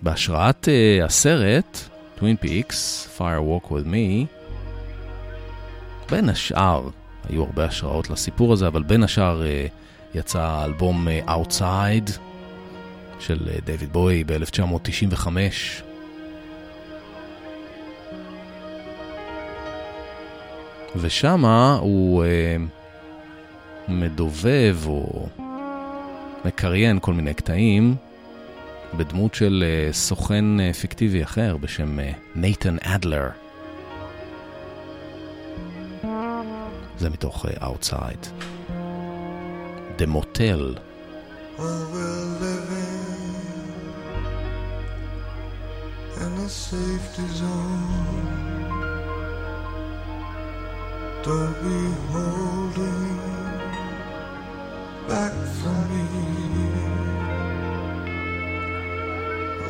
ובהשראת 0.02 0.68
הסרט, 1.04 1.78
Twin 2.18 2.36
Peaks, 2.44 3.06
Fire 3.16 3.40
Walk 3.40 3.70
With 3.70 3.86
Me, 3.86 4.26
בין 6.10 6.28
השאר, 6.28 6.88
היו 7.28 7.42
הרבה 7.42 7.64
השראות 7.64 8.10
לסיפור 8.10 8.52
הזה, 8.52 8.66
אבל 8.66 8.82
בין 8.82 9.02
השאר 9.02 9.46
אה, 9.46 9.66
יצא 10.14 10.40
האלבום 10.40 11.08
אה, 11.08 11.20
Outside 11.26 12.10
של 13.20 13.48
אה, 13.50 13.56
דייוויד 13.64 13.92
בואי 13.92 14.24
ב-1995. 14.24 15.26
ושמה 20.96 21.78
הוא 21.80 22.24
מדובב 23.88 24.76
או 24.86 25.28
מקריין 26.44 26.98
כל 27.00 27.14
מיני 27.14 27.34
קטעים 27.34 27.94
בדמות 28.96 29.34
של 29.34 29.64
סוכן 29.92 30.72
פיקטיבי 30.72 31.22
אחר 31.22 31.56
בשם 31.56 31.98
נייתן 32.34 32.76
אדלר. 32.82 33.28
זה 36.97 37.09
מתוך 37.09 37.45
uh, 37.45 37.49
Outside. 37.63 38.27
The 39.97 40.07
Motel. 40.07 40.79
Well, 41.57 41.83
we're 41.93 42.27
living 42.45 43.13
in 46.23 46.31
a 46.45 46.49
safety 46.49 47.27
zone. 47.41 48.33
Don't 51.25 51.55
be 51.63 51.79
holding 52.11 53.19
back 55.07 55.33
from 55.59 55.81
me. 55.91 56.05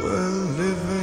We're 0.02 0.36
living 0.62 0.97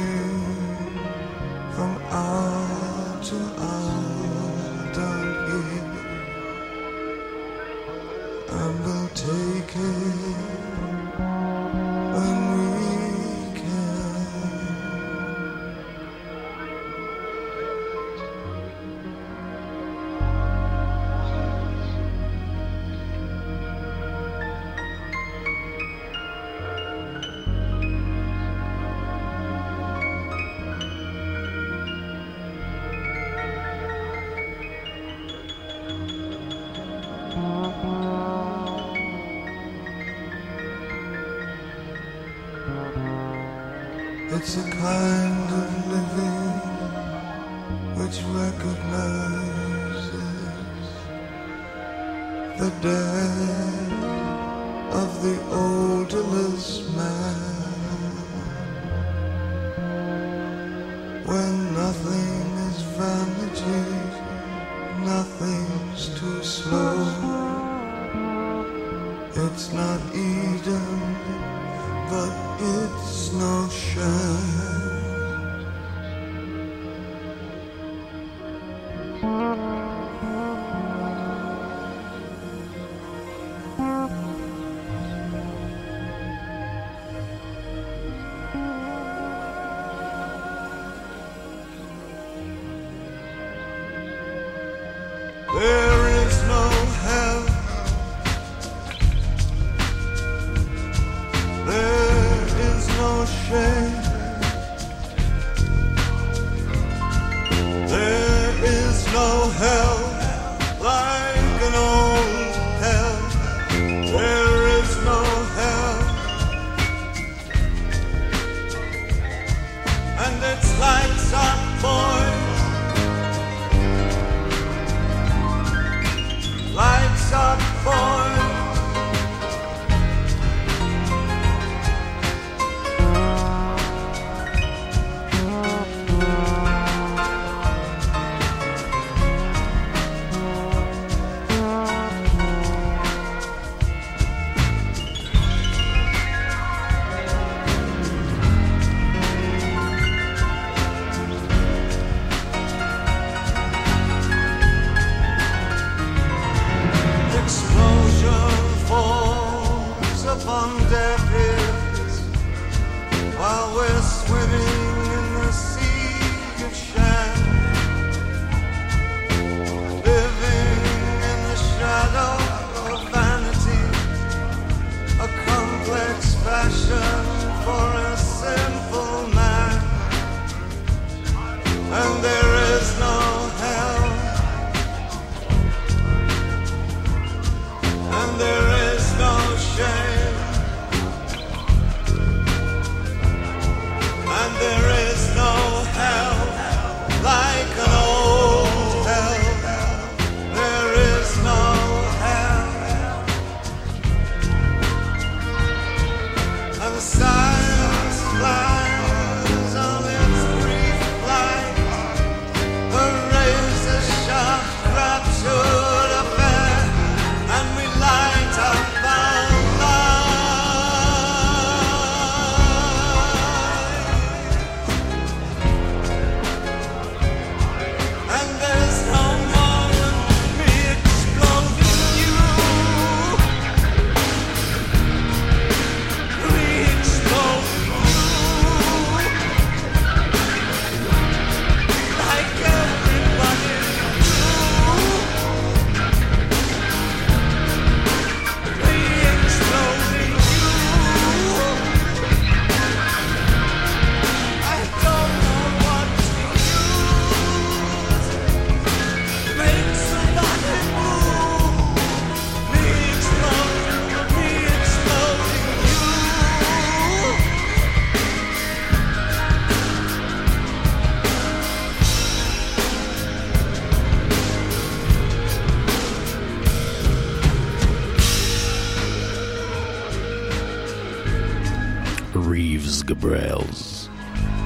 גבריאלס 283.02 284.08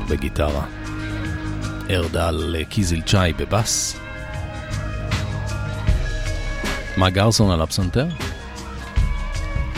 בגיטרה, 0.08 0.64
ארדל 1.90 2.64
קיזילצ'אי 2.68 3.32
בבאס, 3.32 4.00
מה 6.96 7.10
גרסון 7.10 7.50
על 7.50 7.62
הפסנתר? 7.62 8.06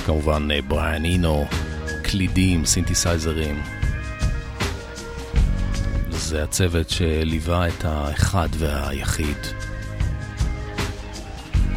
כמובן 0.07 0.49
אה, 0.51 0.62
בריאן 0.62 1.05
אינו, 1.05 1.47
קלידים, 2.03 2.64
סינתסייזרים. 2.64 3.62
זה 6.11 6.43
הצוות 6.43 6.90
שליווה 6.90 7.68
את 7.68 7.84
האחד 7.84 8.49
והיחיד, 8.59 9.36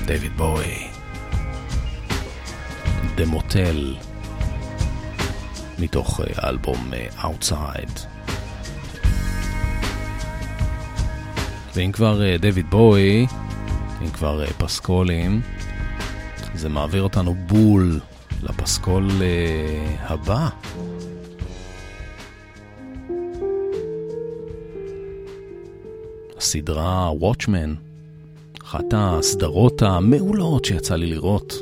דויד 0.05 0.37
בואי, 0.37 0.87
דמוטל, 3.15 3.95
מתוך 5.79 6.21
אה, 6.21 6.25
האלבום 6.35 6.93
אה, 6.93 7.07
Outside. 7.21 7.99
ואם 11.75 11.91
כבר 11.91 12.23
אה, 12.23 12.37
דויד 12.37 12.69
בואי, 12.69 13.25
אם 14.01 14.09
כבר 14.09 14.43
אה, 14.43 14.47
פסקולים, 14.57 15.41
זה 16.55 16.69
מעביר 16.69 17.03
אותנו 17.03 17.33
בול 17.33 17.99
לפסקול 18.43 19.09
אה, 19.21 19.95
הבא. 19.99 20.49
הסדרה 26.37 27.11
Watchmen, 27.21 27.69
אחת 28.63 28.85
הסדרות 28.93 29.81
המעולות 29.81 30.65
שיצא 30.65 30.95
לי 30.95 31.05
לראות. 31.05 31.53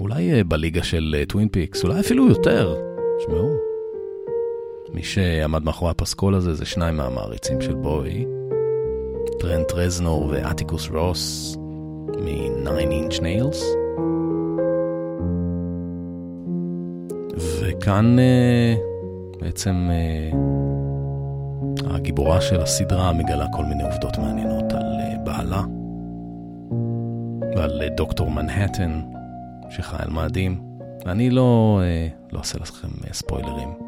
אולי 0.00 0.32
אה, 0.32 0.44
בליגה 0.44 0.82
של 0.82 1.24
טווין 1.28 1.48
פיקס, 1.48 1.84
אולי 1.84 2.00
אפילו 2.00 2.28
יותר. 2.28 2.93
שמעו, 3.26 3.56
מי 4.94 5.02
שעמד 5.02 5.64
מאחורי 5.64 5.90
הפסקול 5.90 6.34
הזה 6.34 6.54
זה 6.54 6.64
שניים 6.64 6.96
מהמעריצים 6.96 7.60
של 7.60 7.74
בואי, 7.74 8.26
טרנט 9.40 9.72
רזנור 9.72 10.26
ואטיקוס 10.30 10.88
רוס 10.88 11.56
מ-9 12.08 12.68
Inch 12.68 13.20
Nails. 13.20 13.64
וכאן 17.60 18.18
אה, 18.18 18.74
בעצם 19.40 19.88
אה, 19.90 20.30
הגיבורה 21.94 22.40
של 22.40 22.60
הסדרה 22.60 23.12
מגלה 23.12 23.46
כל 23.52 23.64
מיני 23.64 23.82
עובדות 23.82 24.18
מעניינות 24.18 24.72
על 24.72 25.00
אה, 25.00 25.18
בעלה 25.24 25.62
ועל 27.56 27.82
דוקטור 27.96 28.30
מנהטן 28.30 29.00
שחי 29.70 29.96
על 29.98 30.10
מאדים. 30.10 30.60
ואני 31.06 31.30
לא, 31.30 31.80
לא 32.34 32.38
אעשה 32.38 32.58
לכם 32.58 32.88
אה, 33.08 33.12
ספוילרים. 33.14 33.83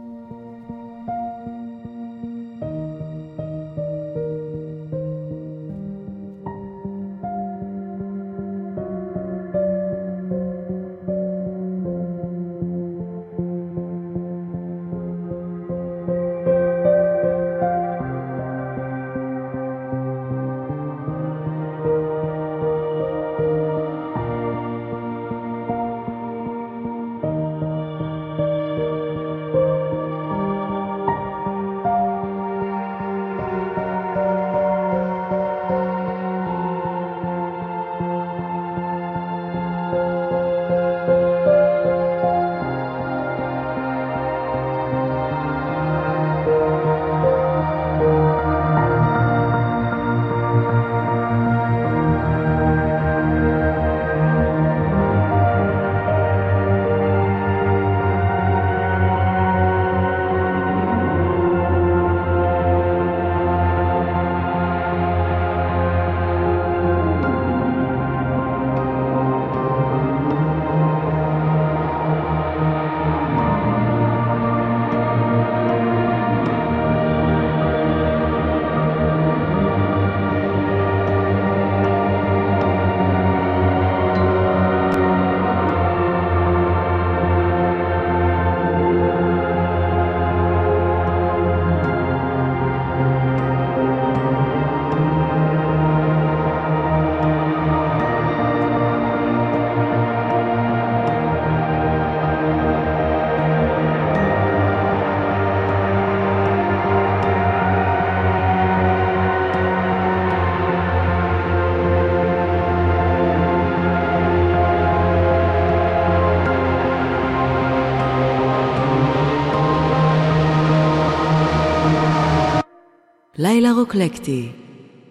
לילה 123.47 123.73
רוקלקטי 123.73 124.49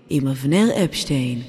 עם 0.10 0.28
אבנר 0.28 0.68
אפשטיין. 0.84 1.42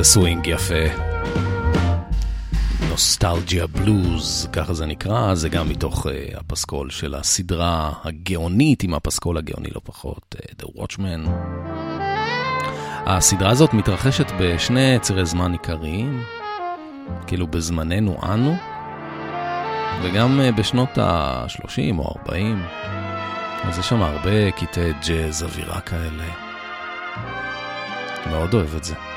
איזה 0.00 0.10
סווינג 0.10 0.46
יפה. 0.46 0.74
Nostalgia 2.88 3.66
Blues, 3.66 4.48
ככה 4.52 4.74
זה 4.74 4.86
נקרא, 4.86 5.34
זה 5.34 5.48
גם 5.48 5.68
מתוך 5.68 6.06
אה, 6.06 6.10
הפסקול 6.38 6.90
של 6.90 7.14
הסדרה 7.14 7.92
הגאונית, 8.04 8.82
עם 8.82 8.94
הפסקול 8.94 9.38
הגאוני 9.38 9.68
לא 9.74 9.80
פחות, 9.84 10.34
אה, 10.34 10.62
The 10.62 10.66
Watchmen. 10.66 11.30
הסדרה 13.06 13.50
הזאת 13.50 13.74
מתרחשת 13.74 14.26
בשני 14.40 14.98
צירי 15.00 15.26
זמן 15.26 15.52
עיקריים, 15.52 16.22
כאילו 17.26 17.46
בזמננו 17.46 18.18
אנו, 18.22 18.56
וגם 20.02 20.40
אה, 20.40 20.58
בשנות 20.58 20.98
ה-30 20.98 21.98
או 21.98 22.14
40. 22.18 22.62
אז 23.62 23.78
יש 23.78 23.88
שם 23.88 24.02
הרבה 24.02 24.50
קטעי 24.50 24.92
ג'אז, 25.06 25.42
אווירה 25.42 25.80
כאלה. 25.80 26.24
מאוד 28.30 28.54
אוהב 28.54 28.74
את 28.76 28.84
זה. 28.84 29.09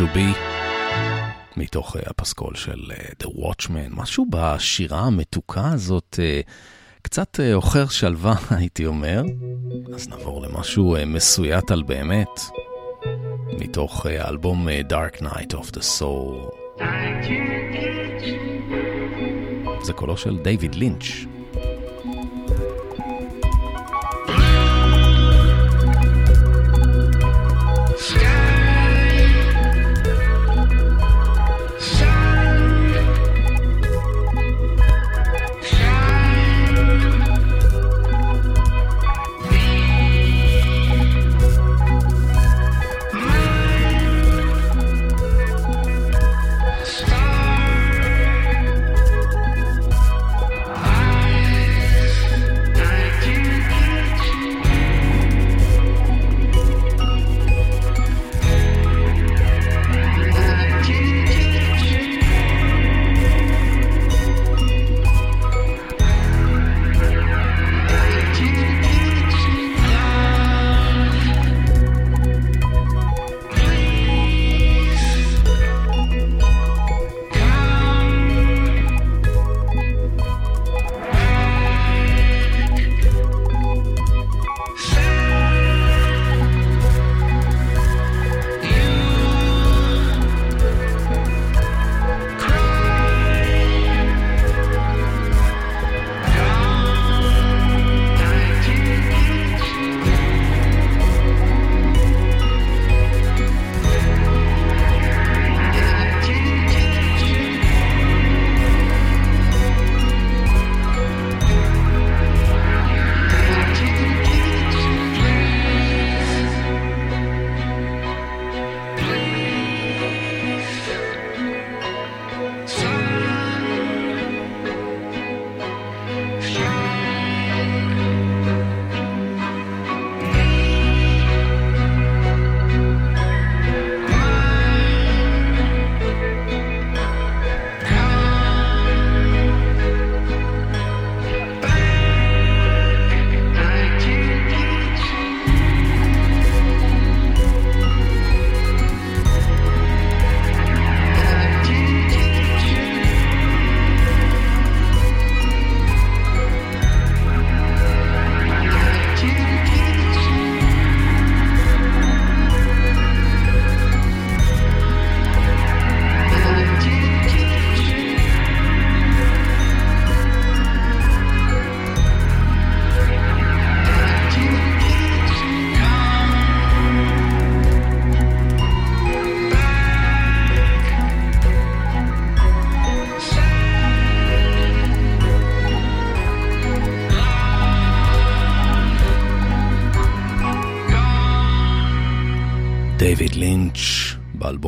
To 0.00 0.16
be, 0.16 0.38
מתוך 1.56 1.96
uh, 1.96 1.98
הפסקול 2.06 2.54
של 2.54 2.80
uh, 2.90 3.24
The 3.24 3.26
Watchman, 3.26 3.90
משהו 3.90 4.26
בשירה 4.30 5.00
המתוקה 5.00 5.68
הזאת, 5.72 6.18
uh, 6.18 6.50
קצת 7.02 7.40
עוכר 7.54 7.88
שלווה, 7.88 8.34
הייתי 8.58 8.86
אומר. 8.86 9.22
אז 9.94 10.08
נעבור 10.08 10.42
למשהו 10.42 10.96
מסויט 11.06 11.70
על 11.70 11.82
באמת, 11.82 12.40
מתוך 13.58 14.06
האלבום 14.06 14.68
Dark 14.68 15.22
Night 15.22 15.54
of 15.54 15.76
the 15.76 16.00
Soul. 16.00 16.54
זה 19.82 19.92
קולו 19.92 20.16
של 20.16 20.38
דיוויד 20.38 20.74
לינץ'. 20.74 21.29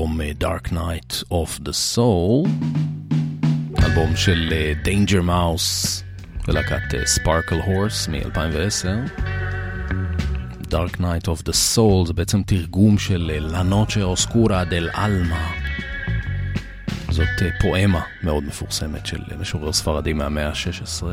באלבום 0.03 0.20
אה, 0.20 0.30
Dark 0.40 0.68
Night 0.72 1.22
of 1.30 1.61
the 1.64 1.72
Soul, 1.96 2.48
אלבום 3.84 4.16
של 4.16 4.53
אה, 4.53 4.72
Danger 4.84 5.22
Mouse 5.28 6.03
ולהקת 6.48 6.94
אה, 6.94 7.03
Sparkle 7.16 7.66
Horse 7.66 8.11
מ-2010. 8.11 9.11
Dark 10.62 11.00
Night 11.00 11.26
of 11.26 11.42
the 11.48 11.53
Soul 11.76 12.07
זה 12.07 12.12
בעצם 12.12 12.42
תרגום 12.42 12.98
של 12.98 13.50
La 13.53 13.62
Noche 13.72 13.96
Oscura 14.16 14.64
del 14.70 14.96
Alma. 14.96 15.62
זאת 17.11 17.28
פואמה 17.61 18.00
מאוד 18.22 18.44
מפורסמת 18.44 19.07
של 19.07 19.20
משורר 19.40 19.72
ספרדי 19.72 20.12
מהמאה 20.12 20.48
ה-16. 20.48 21.05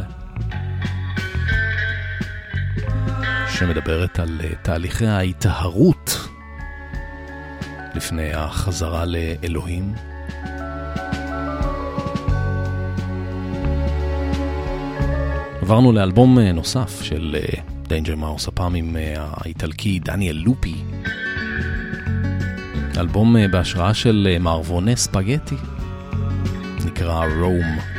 שמדברת 3.50 4.20
על 4.20 4.42
תהליכי 4.62 5.08
ההיטהרות 5.08 6.19
לפני 8.00 8.34
החזרה 8.34 9.04
לאלוהים. 9.06 9.94
עברנו 15.62 15.92
לאלבום 15.92 16.40
אה, 16.40 16.52
נוסף 16.52 17.02
של 17.02 17.36
דיינג'ר 17.88 18.16
מאוס, 18.16 18.48
הפעם 18.48 18.76
עם 18.76 18.96
אה, 18.98 19.26
האיטלקי 19.32 20.00
דניאלה 20.00 20.36
לופי. 20.36 20.76
אלבום 22.98 23.38
אה, 23.38 23.48
בהשראה 23.48 23.94
של 23.94 24.28
אה, 24.32 24.40
מערבוני 24.40 24.96
ספגטי, 24.96 25.56
נקרא 26.86 27.26
Rome. 27.40 27.99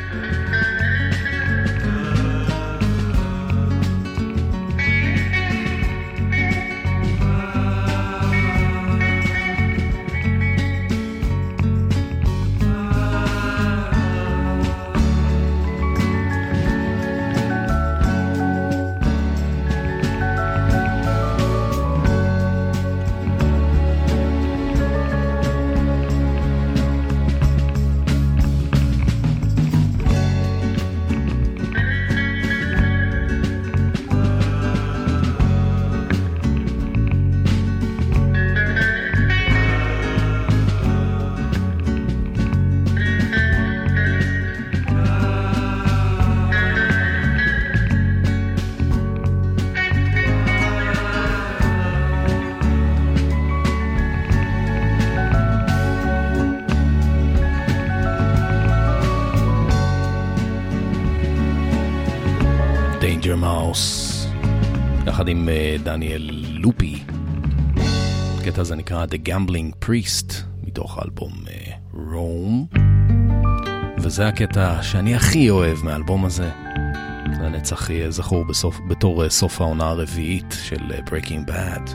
הקטע 68.91 69.03
הזה 69.03 69.07
נקרא 69.07 69.07
The 69.07 69.29
Gambling 69.29 69.87
Priest, 69.87 70.33
מתוך 70.63 70.99
האלבום 70.99 71.33
Rome. 71.93 72.67
וזה 73.99 74.29
הקטע 74.29 74.83
שאני 74.83 75.15
הכי 75.15 75.51
אוהב 75.51 75.79
מהאלבום 75.85 76.25
הזה. 76.25 76.51
לנצח 77.41 77.91
יהיה 77.91 78.11
זכור 78.11 78.45
בסוף, 78.45 78.81
בתור 78.89 79.25
אה, 79.25 79.31
סוף 79.31 79.61
העונה 79.61 79.85
הרביעית 79.85 80.57
של 80.63 80.93
אה, 80.93 80.99
Breaking 80.99 81.51
Bad. 81.51 81.91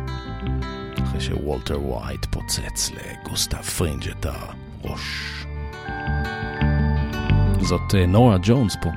אחרי 1.04 1.22
שוולטר 1.22 1.82
ווייט 1.82 2.26
פוצץ 2.26 2.92
לגוסטבו 2.92 3.58
פרינג 3.58 4.08
את 4.08 4.26
הראש. 4.26 5.46
זאת 7.62 7.96
נורה 8.08 8.38
ג'ונס 8.42 8.78
פה. 8.82 8.90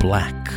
Black. 0.00 0.50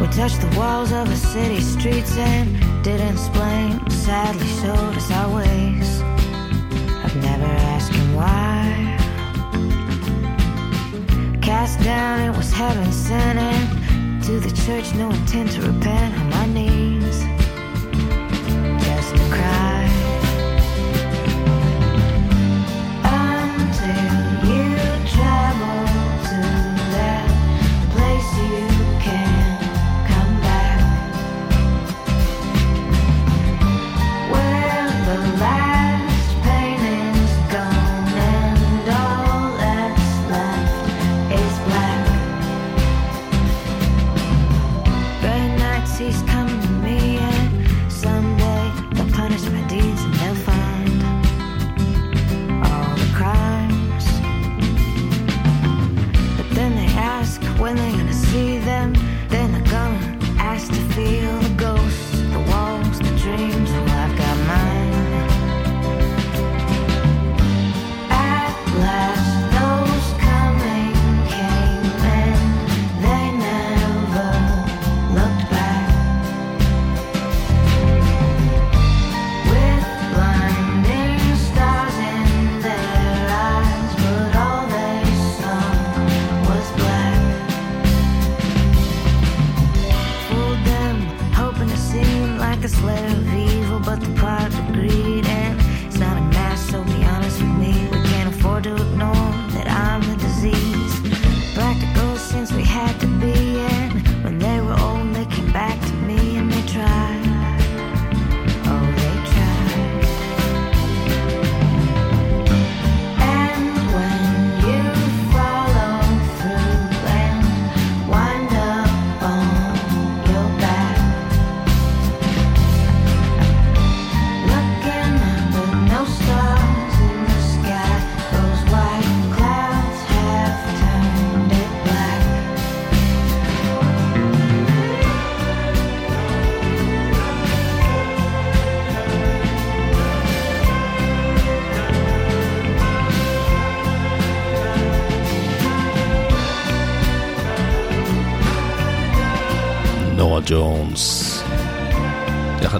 We 0.00 0.06
touched 0.20 0.40
the 0.40 0.52
walls 0.58 0.92
of 0.92 1.08
the 1.08 1.20
city 1.34 1.60
streets 1.60 2.16
and 2.16 2.75
didn't 2.86 3.14
explain. 3.14 3.90
Sadly, 3.90 4.46
showed 4.62 4.94
us 4.94 5.10
our 5.10 5.34
ways. 5.34 6.02
I've 7.02 7.16
never 7.16 7.50
asked 7.74 7.92
him 7.92 8.14
why. 8.14 8.96
Cast 11.42 11.80
down, 11.82 12.20
it 12.20 12.36
was 12.36 12.52
heaven 12.52 12.92
sent. 12.92 13.40
And 13.40 14.22
to 14.22 14.38
the 14.38 14.52
church, 14.64 14.94
no 14.94 15.10
intent 15.10 15.50
to 15.54 15.62
repent. 15.62 16.16
On 16.16 16.30
my 16.30 16.46
knees, 16.46 16.95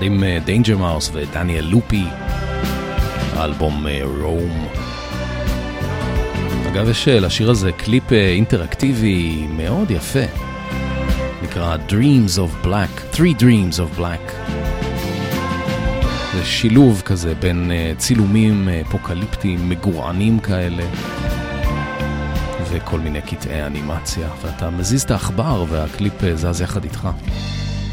עם 0.06 0.24
דיינג'ר 0.44 0.78
מאוס 0.78 1.10
ודניאל 1.12 1.64
לופי, 1.64 2.04
האלבום 3.32 3.86
Rome. 4.22 4.68
אגב, 6.68 6.88
יש 6.88 7.08
אה, 7.08 7.20
לשיר 7.20 7.50
הזה 7.50 7.72
קליפ 7.72 8.12
אה, 8.12 8.28
אינטראקטיבי 8.28 9.46
מאוד 9.50 9.90
יפה, 9.90 10.24
נקרא 11.42 11.76
Dreams 11.88 12.38
of 12.38 12.66
Black, 12.66 13.16
Three 13.16 13.40
Dreams 13.40 13.76
of 13.76 13.98
Black. 13.98 14.32
זה 16.34 16.44
שילוב 16.44 17.02
כזה 17.04 17.34
בין 17.34 17.70
אה, 17.70 17.92
צילומים 17.98 18.68
אפוקליפטיים 18.68 19.68
מגורענים 19.68 20.40
כאלה. 20.40 20.84
וכל 22.70 23.00
מיני 23.00 23.22
קטעי 23.22 23.66
אנימציה, 23.66 24.28
ואתה 24.42 24.70
מזיז 24.70 25.02
את 25.02 25.10
העכבר 25.10 25.64
והקליפ 25.68 26.34
זז 26.34 26.60
יחד 26.60 26.84
איתך. 26.84 27.08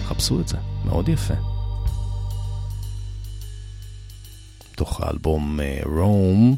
חפשו 0.05 0.39
את 0.39 0.47
זה, 0.47 0.57
מאוד 0.85 1.09
יפה. 1.09 1.52
תוך 4.75 5.01
האלבום 5.01 5.59
רום, 5.83 6.55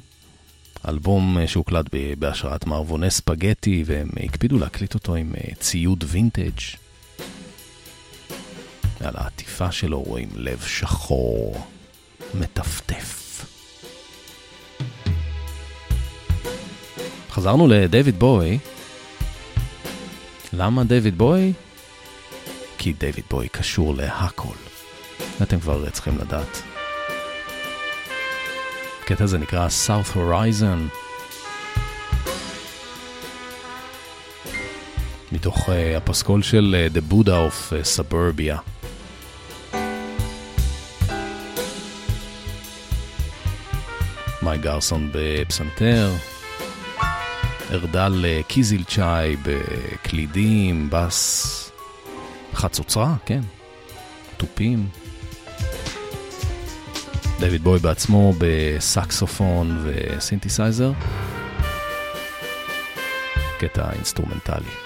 אלבום 0.88 1.38
אה, 1.38 1.48
שהוקלט 1.48 1.86
בהשראת 2.20 2.66
מערבוני 2.66 3.12
ספגטי, 3.12 3.84
והם 3.86 4.10
הקפידו 4.24 4.60
להקליט 4.60 4.94
אותו 4.94 5.16
עם 5.16 5.34
אה, 5.38 5.56
ציוד 5.56 6.04
וינטג'. 6.08 6.60
על 9.00 9.14
העטיפה 9.18 9.72
שלו 9.72 10.02
רואים 10.02 10.30
לב 10.36 10.62
שחור, 10.62 11.66
מטפטף. 12.34 13.46
חזרנו 17.30 17.68
לדייוויד 17.68 18.20
בוי. 18.20 18.58
למה 20.54 20.84
דייוויד 20.84 21.18
בוי? 21.18 21.54
כי 22.78 22.94
דייוויד 22.94 23.26
בוי 23.30 23.48
קשור 23.48 23.96
להכל. 23.96 24.56
אתם 25.42 25.60
כבר 25.60 25.90
צריכים 25.90 26.18
לדעת. 26.18 26.75
הקטע 29.06 29.24
הזה 29.24 29.38
נקרא 29.38 29.68
South 29.88 30.16
Horizon. 30.16 30.96
מתוך 35.32 35.70
uh, 35.70 35.72
הפסקול 35.98 36.42
של 36.44 36.76
uh, 36.76 36.98
The 36.98 37.12
Buddha 37.12 37.28
of 37.28 37.72
uh, 37.72 37.98
Suburbia. 37.98 38.58
מייק 44.42 44.62
גרסון 44.62 45.10
בפסנתר, 45.14 46.12
ארדל 47.72 48.26
קיזילצ'אי 48.48 49.36
בקלידים, 49.44 50.90
בס, 50.92 51.72
חצוצרה, 52.54 53.16
כן, 53.26 53.42
תופים. 54.38 55.05
דויד 57.50 57.64
בואי 57.64 57.80
בעצמו 57.80 58.34
בסקסופון 58.38 59.84
וסינתסייזר. 59.84 60.92
קטע 63.60 63.92
אינסטרומנטלי. 63.94 64.85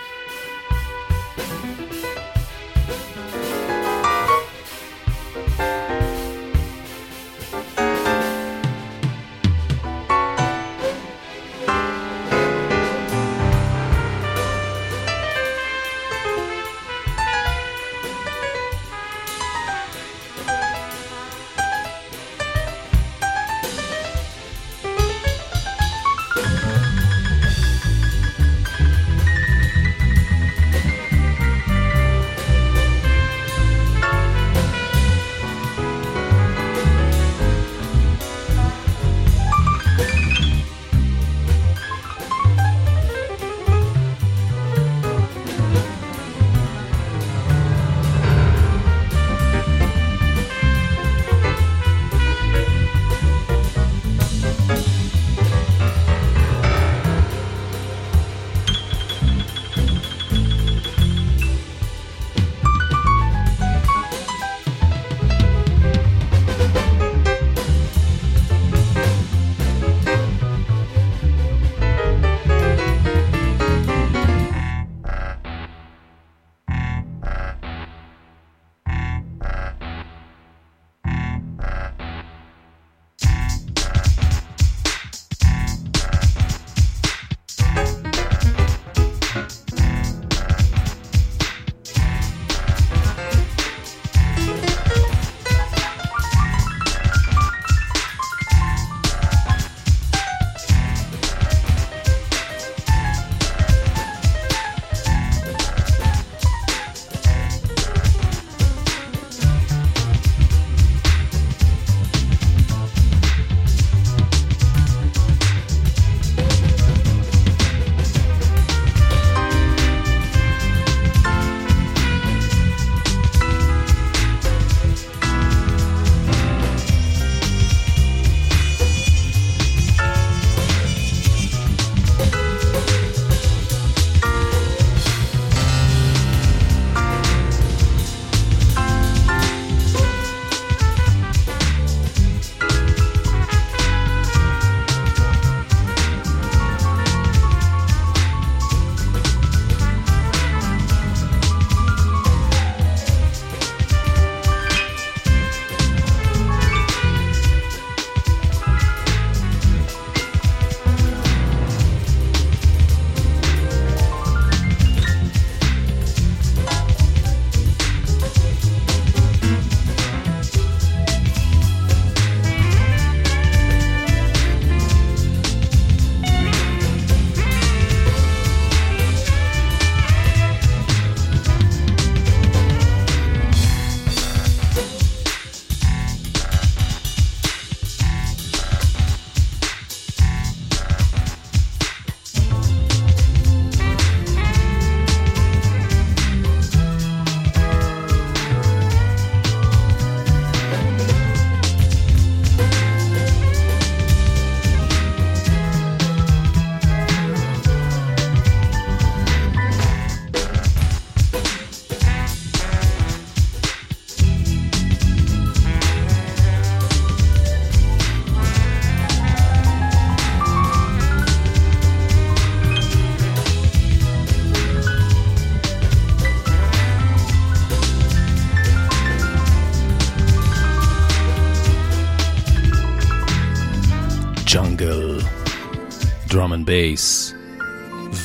and 236.60 236.66
bass 236.66 237.34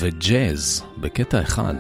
וג'אז 0.01 0.85
בקטע 0.97 1.43
אחד. 1.43 1.75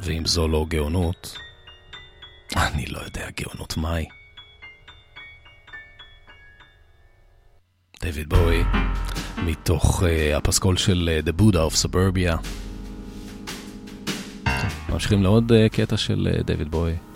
ואם 0.00 0.26
זו 0.26 0.48
לא 0.48 0.66
גאונות, 0.68 1.38
אני 2.56 2.86
לא 2.86 2.98
יודע 2.98 3.26
גאונות 3.40 3.76
מהי. 3.76 4.06
דויד 8.00 8.28
בואי, 8.28 8.62
מתוך 9.44 10.02
אה, 10.02 10.36
הפסקול 10.36 10.76
של 10.76 11.20
אה, 11.24 11.28
The 11.28 11.40
Buddha 11.40 11.72
of 11.72 11.84
Suburbia. 11.84 12.36
טוב, 14.44 14.88
ממשיכים 14.88 15.22
לעוד 15.22 15.52
אה, 15.52 15.68
קטע 15.68 15.96
של 15.96 16.28
אה, 16.40 16.42
דויד 16.42 16.70
בואי. 16.70 17.13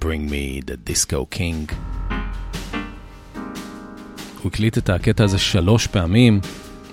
Bring 0.00 0.30
me 0.30 0.62
the 0.64 0.76
Disco 0.90 1.36
King. 1.36 1.74
הוא 4.42 4.50
הקליט 4.52 4.78
את 4.78 4.90
הקטע 4.90 5.24
הזה 5.24 5.38
שלוש 5.38 5.86
פעמים, 5.86 6.40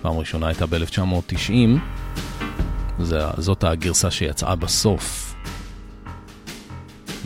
פעם 0.01 0.17
ראשונה 0.17 0.47
הייתה 0.47 0.65
ב-1990, 0.65 1.79
זאת 3.37 3.63
הגרסה 3.63 4.11
שיצאה 4.11 4.55
בסוף, 4.55 5.35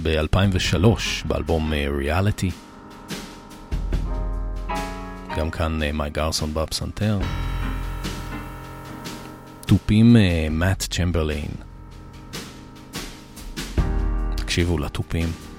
ב-2003, 0.04 0.86
באלבום 1.26 1.74
ריאליטי. 1.98 2.52
גם 5.38 5.52
כאן 5.52 5.80
מי 5.94 6.10
גרסון 6.10 6.54
בפסנתר. 6.54 7.20
תופים 9.66 10.16
מאט 10.52 10.88
צ'מברליין. 10.90 11.52
תקשיבו 14.36 14.78
לתופים. 14.78 15.51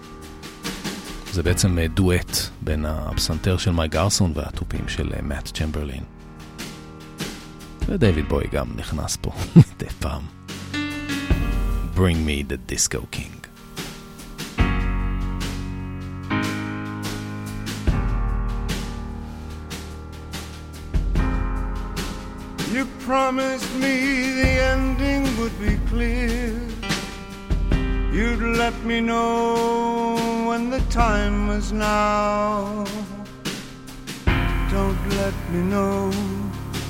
זה 1.33 1.43
בעצם 1.43 1.79
דואט 1.95 2.37
בין 2.61 2.85
הפסנתר 2.85 3.57
של 3.57 3.71
מי 3.71 3.89
גרסון 3.89 4.33
והתופים 4.35 4.89
של 4.89 5.13
מאט 5.23 5.49
צ'מברליין. 5.55 6.05
ודייוויד 7.87 8.29
בוי 8.29 8.45
גם 8.53 8.67
נכנס 8.77 9.17
פה 9.17 9.33
מדי 9.57 9.91
פעם. 10.01 10.23
Bring 11.97 12.27
me 12.27 12.43
the 12.43 12.73
disco 12.73 13.07
king. 13.11 13.35
You 22.75 22.85
promised 23.07 23.73
me 23.85 23.97
the 24.41 24.53
ending 24.73 25.25
would 25.39 25.57
be 25.67 25.75
clear. 25.91 26.72
You'd 28.13 28.43
let 28.59 28.75
me 28.85 29.01
know 29.01 30.45
when 30.47 30.69
the 30.69 30.81
time 30.91 31.49
was 31.49 31.73
now. 31.73 32.85
Don't 34.71 35.09
let 35.17 35.35
me 35.51 35.63
know 35.63 36.11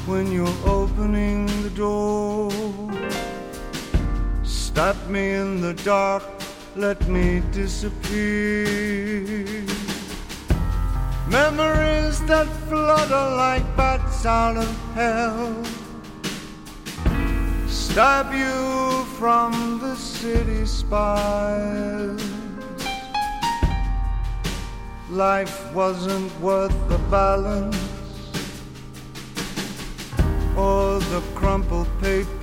when 0.05 0.33
you're 0.33 0.61
opening 0.66 1.47
the 1.62 1.70
door. 1.70 2.51
Stop 4.43 4.97
me 5.07 5.35
in 5.35 5.61
the 5.61 5.75
dark, 5.85 6.25
let 6.75 7.07
me 7.09 7.41
disappear. 7.53 9.45
Memories 11.29 12.20
that 12.27 12.49
flutter 12.68 13.37
like 13.37 13.77
bats 13.77 14.27
out 14.27 14.57
of 14.57 14.77
hell. 14.95 15.82
Stop 17.93 18.32
you 18.32 19.05
from 19.18 19.78
the 19.78 19.95
city 19.97 20.64
spires. 20.64 22.22
Life 25.11 25.70
wasn't 25.74 26.32
worth 26.40 26.72
the 26.88 26.97
balance 27.11 27.76
or 30.57 31.00
the 31.00 31.22
crumpled 31.34 31.88
paper 32.00 32.42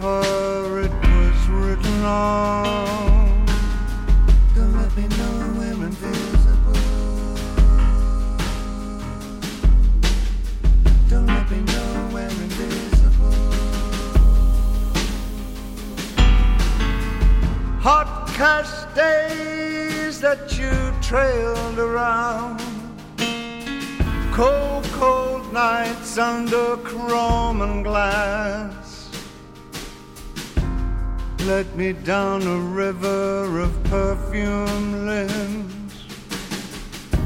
down 31.93 32.43
a 32.43 32.57
river 32.57 33.59
of 33.59 33.83
perfume 33.85 35.05
limbs. 35.05 36.05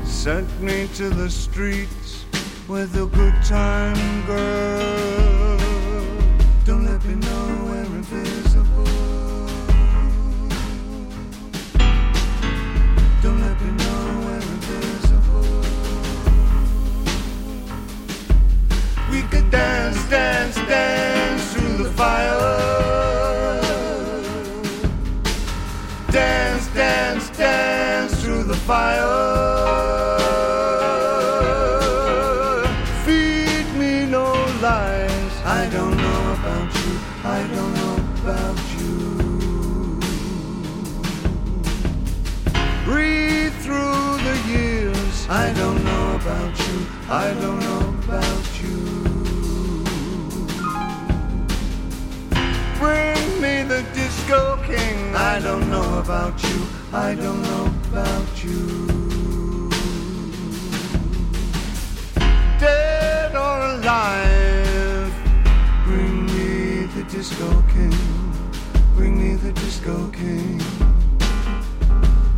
Sent 0.03 0.47
me 0.61 0.87
to 0.95 1.09
the 1.09 1.29
streets 1.29 2.25
with 2.67 2.95
a 2.95 3.05
good 3.07 3.35
time 3.43 4.25
girl. 4.25 5.57
Don't 6.65 6.85
let 6.85 7.03
me 7.05 7.15
know 7.15 7.42
I 55.35 55.39
don't 55.39 55.67
know 55.67 55.97
about 55.97 56.43
you. 56.43 56.61
I 56.93 57.15
don't 57.15 57.41
know 57.41 57.65
about 57.89 58.43
you. 58.43 59.67
Dead 62.59 63.35
or 63.35 63.57
alive. 63.73 65.11
Bring 65.85 66.27
me 66.27 66.85
the 66.95 67.03
disco 67.09 67.49
king. 67.73 67.97
Bring 68.95 69.17
me 69.17 69.33
the 69.33 69.51
disco 69.53 70.07
king. 70.11 70.61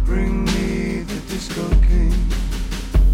Bring 0.05 0.45
me 0.45 1.01
the 1.01 1.19
disco 1.27 1.67
king. 1.89 2.15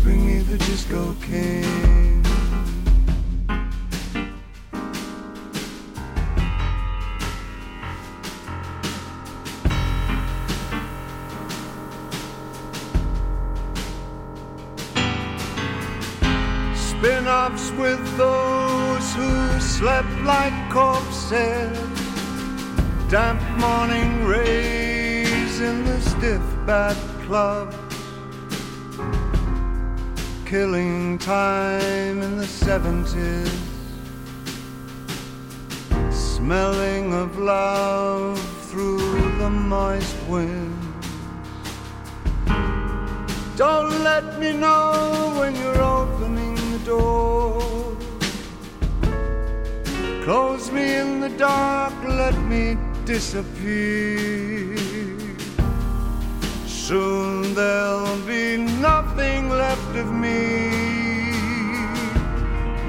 Bring 0.04 0.28
me 0.28 0.44
the 0.44 0.60
disco 0.60 1.16
king. 1.24 2.01
With 17.82 18.16
those 18.16 19.08
who 19.16 19.60
slept 19.60 20.14
like 20.22 20.54
corpses. 20.70 21.78
Damp 23.10 23.42
morning 23.58 24.24
rays 24.24 25.60
in 25.60 25.84
the 25.86 26.00
stiff 26.00 26.46
bat 26.68 26.98
club. 27.26 27.74
Killing 30.46 31.18
time 31.18 32.22
in 32.22 32.38
the 32.38 32.50
70s. 32.68 33.52
Smelling 36.12 37.14
of 37.14 37.40
love 37.40 38.40
through 38.70 39.16
the 39.42 39.50
moist 39.50 40.18
wind. 40.28 40.78
Don't 43.58 44.04
let 44.04 44.40
me 44.40 44.52
know 44.54 45.34
when 45.40 45.56
you're 45.56 45.82
opening 45.82 46.41
door. 46.86 47.62
Close 50.24 50.72
me 50.72 50.96
in 50.96 51.20
the 51.20 51.30
dark, 51.30 51.94
let 52.04 52.38
me 52.44 52.78
disappear. 53.06 54.78
Soon 56.68 57.54
there'll 57.54 58.18
be 58.28 58.58
nothing 58.58 59.50
left 59.50 59.96
of 59.96 60.12
me, 60.12 60.70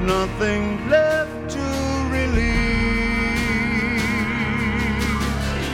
nothing 0.05 0.89
left 0.90 1.51
to 1.51 1.64
release. 2.10 2.43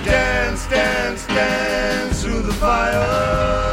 Dance, 0.05 0.67
dance, 0.69 1.27
dance 1.27 2.23
through 2.23 2.43
the 2.43 2.55
fire. 2.55 3.68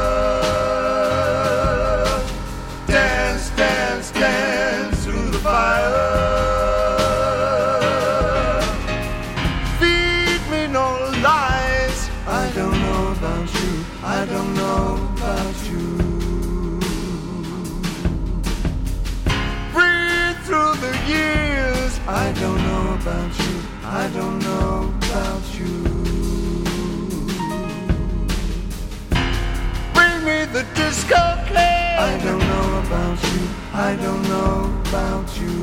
I 31.97 32.17
don't 32.25 32.39
know 32.39 32.67
about 32.85 33.23
you. 33.23 33.41
I 33.73 33.95
don't 33.95 34.23
know 34.33 34.55
about 34.87 35.27
you. 35.39 35.55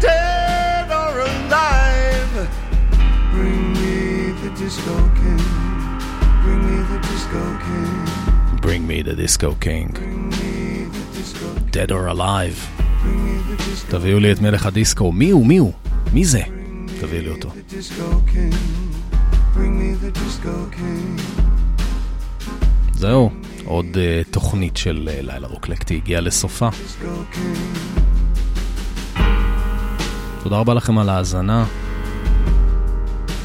Dead 0.00 0.88
or 0.90 1.12
alive. 1.30 2.34
Bring 3.32 3.72
me 3.80 4.30
the 4.42 4.50
disco 4.62 4.96
king. 5.20 5.44
Bring 6.44 6.60
me 6.68 6.78
the 6.92 6.98
disco 7.10 7.42
king. 7.66 8.60
Bring 8.60 8.86
me 8.86 9.02
the 9.02 9.16
disco 9.16 9.54
king. 9.54 9.90
Dead 11.72 11.90
or 11.90 12.06
alive. 12.06 12.68
תביאו 13.88 14.20
לי 14.20 14.32
את 14.32 14.40
מלך 14.40 14.66
הדיסקו. 14.66 15.12
מי 15.12 15.30
הוא? 15.30 15.46
מי 15.46 15.56
הוא? 15.56 15.72
מי 16.12 16.24
זה? 16.24 16.42
תביאו 17.00 17.22
לי 17.22 17.28
אותו. 17.28 17.50
Bring 19.54 19.74
me 19.80 19.94
the 20.04 20.10
disco 20.10 20.54
king. 20.76 21.51
זהו, 23.02 23.30
עוד 23.64 23.86
uh, 23.86 24.32
תוכנית 24.32 24.76
של 24.76 25.08
uh, 25.08 25.26
לילה 25.26 25.48
רוקלקטי 25.48 25.96
הגיעה 25.96 26.20
לסופה. 26.20 26.68
תודה 30.42 30.56
רבה 30.56 30.74
לכם 30.74 30.98
על 30.98 31.08
ההאזנה. 31.08 31.64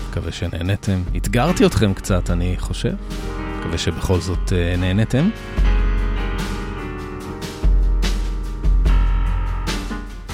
מקווה 0.10 0.32
שנהנתם. 0.32 1.02
אתגרתי 1.18 1.66
אתכם 1.66 1.94
קצת, 1.94 2.30
אני 2.30 2.56
חושב. 2.60 2.94
מקווה 3.60 3.78
שבכל 3.78 4.20
זאת 4.20 4.50
uh, 4.50 4.78
נהנתם. 4.78 5.30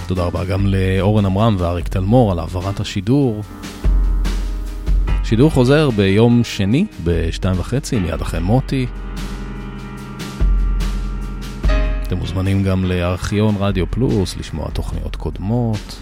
תודה 0.07 0.23
רבה 0.23 0.45
גם 0.45 0.67
לאורן 0.67 1.25
עמרם 1.25 1.55
ואריק 1.59 1.87
תלמור 1.87 2.31
על 2.31 2.39
העברת 2.39 2.79
השידור. 2.79 3.43
שידור 5.23 5.51
חוזר 5.51 5.89
ביום 5.89 6.43
שני 6.43 6.85
בשתיים 7.03 7.59
וחצי, 7.59 7.99
מיד 7.99 8.21
אחרי 8.21 8.39
מוטי. 8.39 8.87
אתם 12.07 12.17
מוזמנים 12.17 12.63
גם 12.63 12.85
לארכיון 12.85 13.55
רדיו 13.59 13.91
פלוס, 13.91 14.37
לשמוע 14.37 14.69
תוכניות 14.69 15.15
קודמות. 15.15 15.99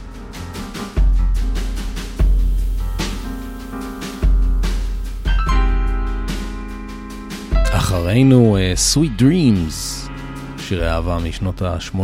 אחרינו 7.53 8.57
uh, 8.57 8.95
Sweet 8.95 9.21
Dreams, 9.21 10.09
שירי 10.57 10.89
אהבה 10.89 11.17
משנות 11.27 11.61
ה-80. 11.61 11.97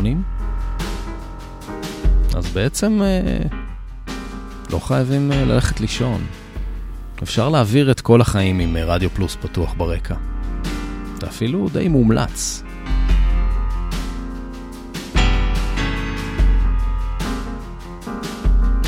אז 2.36 2.48
בעצם 2.54 3.02
uh, 3.02 3.54
לא 4.72 4.80
חייבים 4.80 5.32
uh, 5.32 5.36
ללכת 5.36 5.80
לישון. 5.80 6.22
אפשר 7.24 7.50
להעביר 7.50 7.92
את 7.92 8.02
כל 8.02 8.22
החיים 8.22 8.60
עם 8.60 8.78
רדיו 8.78 9.10
פלוס 9.10 9.36
פתוח 9.36 9.74
ברקע. 9.78 10.16
זה 11.22 11.28
אפילו 11.28 11.70
די 11.74 11.88
מומלץ. 11.88 12.64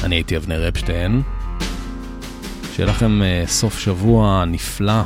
אני 0.09 0.15
הייתי 0.15 0.37
אבנר 0.37 0.67
אפשטיין. 0.67 1.21
שיהיה 2.73 2.89
לכם 2.89 3.21
uh, 3.21 3.49
סוף 3.49 3.79
שבוע 3.79 4.45
נפלא. 4.45 5.01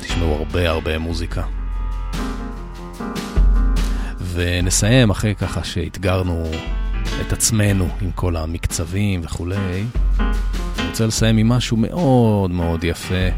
תשמעו 0.00 0.34
הרבה 0.34 0.70
הרבה 0.70 0.98
מוזיקה. 0.98 1.42
ונסיים 4.20 5.10
אחרי 5.10 5.34
ככה 5.34 5.64
שאתגרנו 5.64 6.50
את 7.20 7.32
עצמנו 7.32 7.88
עם 8.00 8.10
כל 8.12 8.36
המקצבים 8.36 9.20
וכולי. 9.24 9.84
אני 10.18 10.88
רוצה 10.88 11.06
לסיים 11.06 11.36
עם 11.36 11.48
משהו 11.48 11.76
מאוד 11.76 12.50
מאוד 12.50 12.84
יפה. 12.84 13.28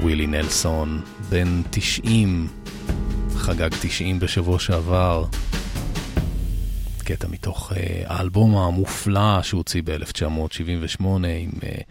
ווילי 0.00 0.26
נלסון, 0.26 1.00
בן 1.28 1.62
90, 1.70 2.48
חגג 3.36 3.70
90 3.80 4.20
בשבוע 4.20 4.58
שעבר. 4.58 5.24
קטע 7.06 7.28
מתוך 7.28 7.72
uh, 7.72 7.76
האלבום 8.06 8.56
המופלא 8.56 9.42
שהוציא 9.42 9.82
ב-1978 9.84 11.04
עם 11.04 11.50
uh, 11.50 11.82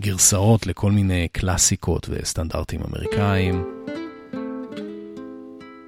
גרסאות 0.00 0.66
לכל 0.66 0.92
מיני 0.92 1.28
קלאסיקות 1.32 2.06
וסטנדרטים 2.10 2.80
אמריקאים. 2.88 3.64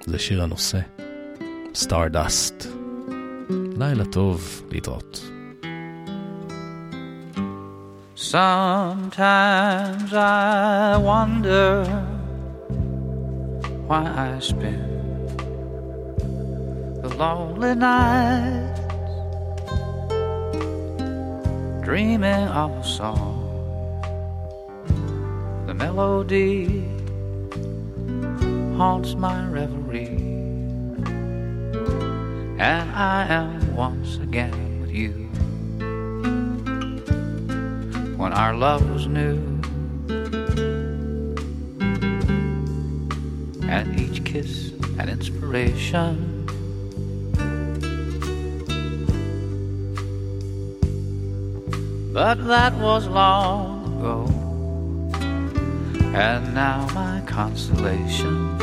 זה 0.05 0.19
שיר 0.19 0.43
הנושא, 0.43 0.79
Stardust. 1.73 2.67
לילה 3.77 4.05
טוב, 4.05 4.61
להתראות. 4.71 5.31
Sometimes 8.15 10.11
I 10.13 10.97
wonder 11.09 11.85
why 13.89 14.03
I 14.25 14.39
spend 14.39 14.94
the 17.07 17.15
lonely 17.17 17.75
nights 17.75 18.79
dreaming 21.85 22.47
of 22.47 22.71
a 22.71 22.83
song. 22.83 23.45
The 25.67 25.75
melody 25.75 26.83
haunts 28.75 29.13
my 29.13 29.45
reverie, 29.45 30.17
and 32.57 32.89
I 32.91 33.27
am 33.29 33.75
once 33.75 34.17
again 34.17 34.81
with 34.81 34.89
you 34.89 35.11
when 38.17 38.33
our 38.33 38.55
love 38.55 38.81
was 38.89 39.05
new. 39.05 39.37
And 43.69 43.99
each 43.99 44.25
kiss 44.25 44.71
an 44.97 45.09
inspiration. 45.09 46.34
But 52.15 52.47
that 52.47 52.73
was 52.75 53.09
long 53.09 53.99
ago. 53.99 54.23
And 56.15 56.53
now 56.55 56.87
my 56.93 57.21
consolation 57.25 58.55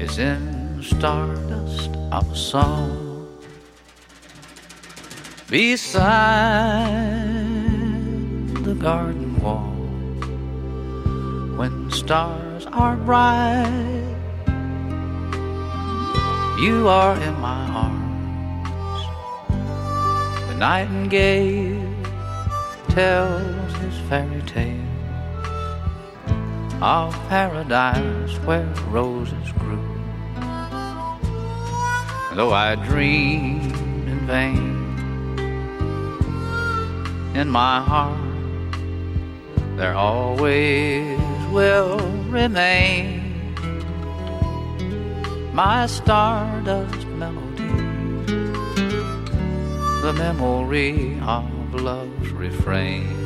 is 0.00 0.18
in 0.18 0.82
stardust 0.82 1.90
of 2.10 2.32
a 2.32 2.34
song. 2.34 3.28
Beside 5.50 6.00
the 8.64 8.74
garden 8.74 9.38
wall, 9.42 9.76
when 11.58 11.90
stars 11.90 12.64
are 12.72 12.96
bright, 12.96 14.16
you 16.58 16.88
are 16.88 17.20
in 17.20 17.38
my 17.38 17.68
arms. 17.68 17.91
Nightingale 20.62 21.92
tells 22.90 23.72
his 23.78 23.98
fairy 24.08 24.42
tale 24.42 24.78
of 26.80 27.12
paradise 27.28 28.36
where 28.46 28.72
roses 28.86 29.50
grew. 29.58 29.82
Though 32.36 32.52
I 32.52 32.76
dreamed 32.76 33.74
in 34.06 34.20
vain, 34.24 34.76
in 37.34 37.48
my 37.50 37.82
heart 37.82 38.76
there 39.76 39.96
always 39.96 41.18
will 41.50 41.98
remain 42.30 43.52
my 45.52 45.86
stardust 45.86 47.11
the 50.02 50.12
memory 50.14 51.16
of 51.20 51.74
love's 51.74 52.30
refrain. 52.30 53.21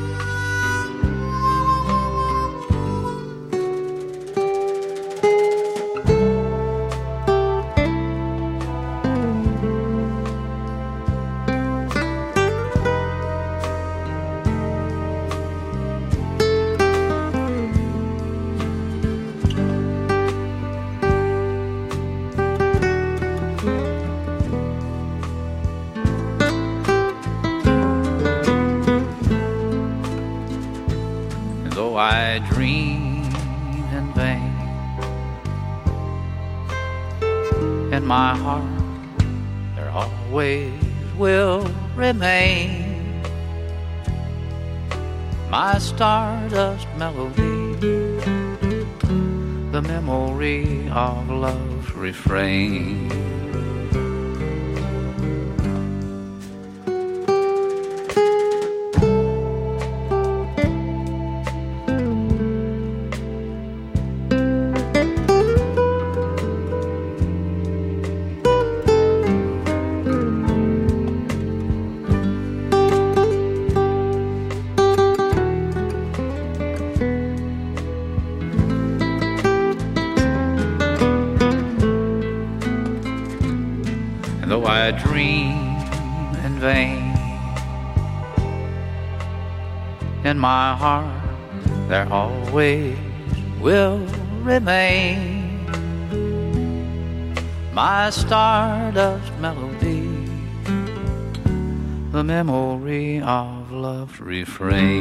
Refrain. 104.27 104.96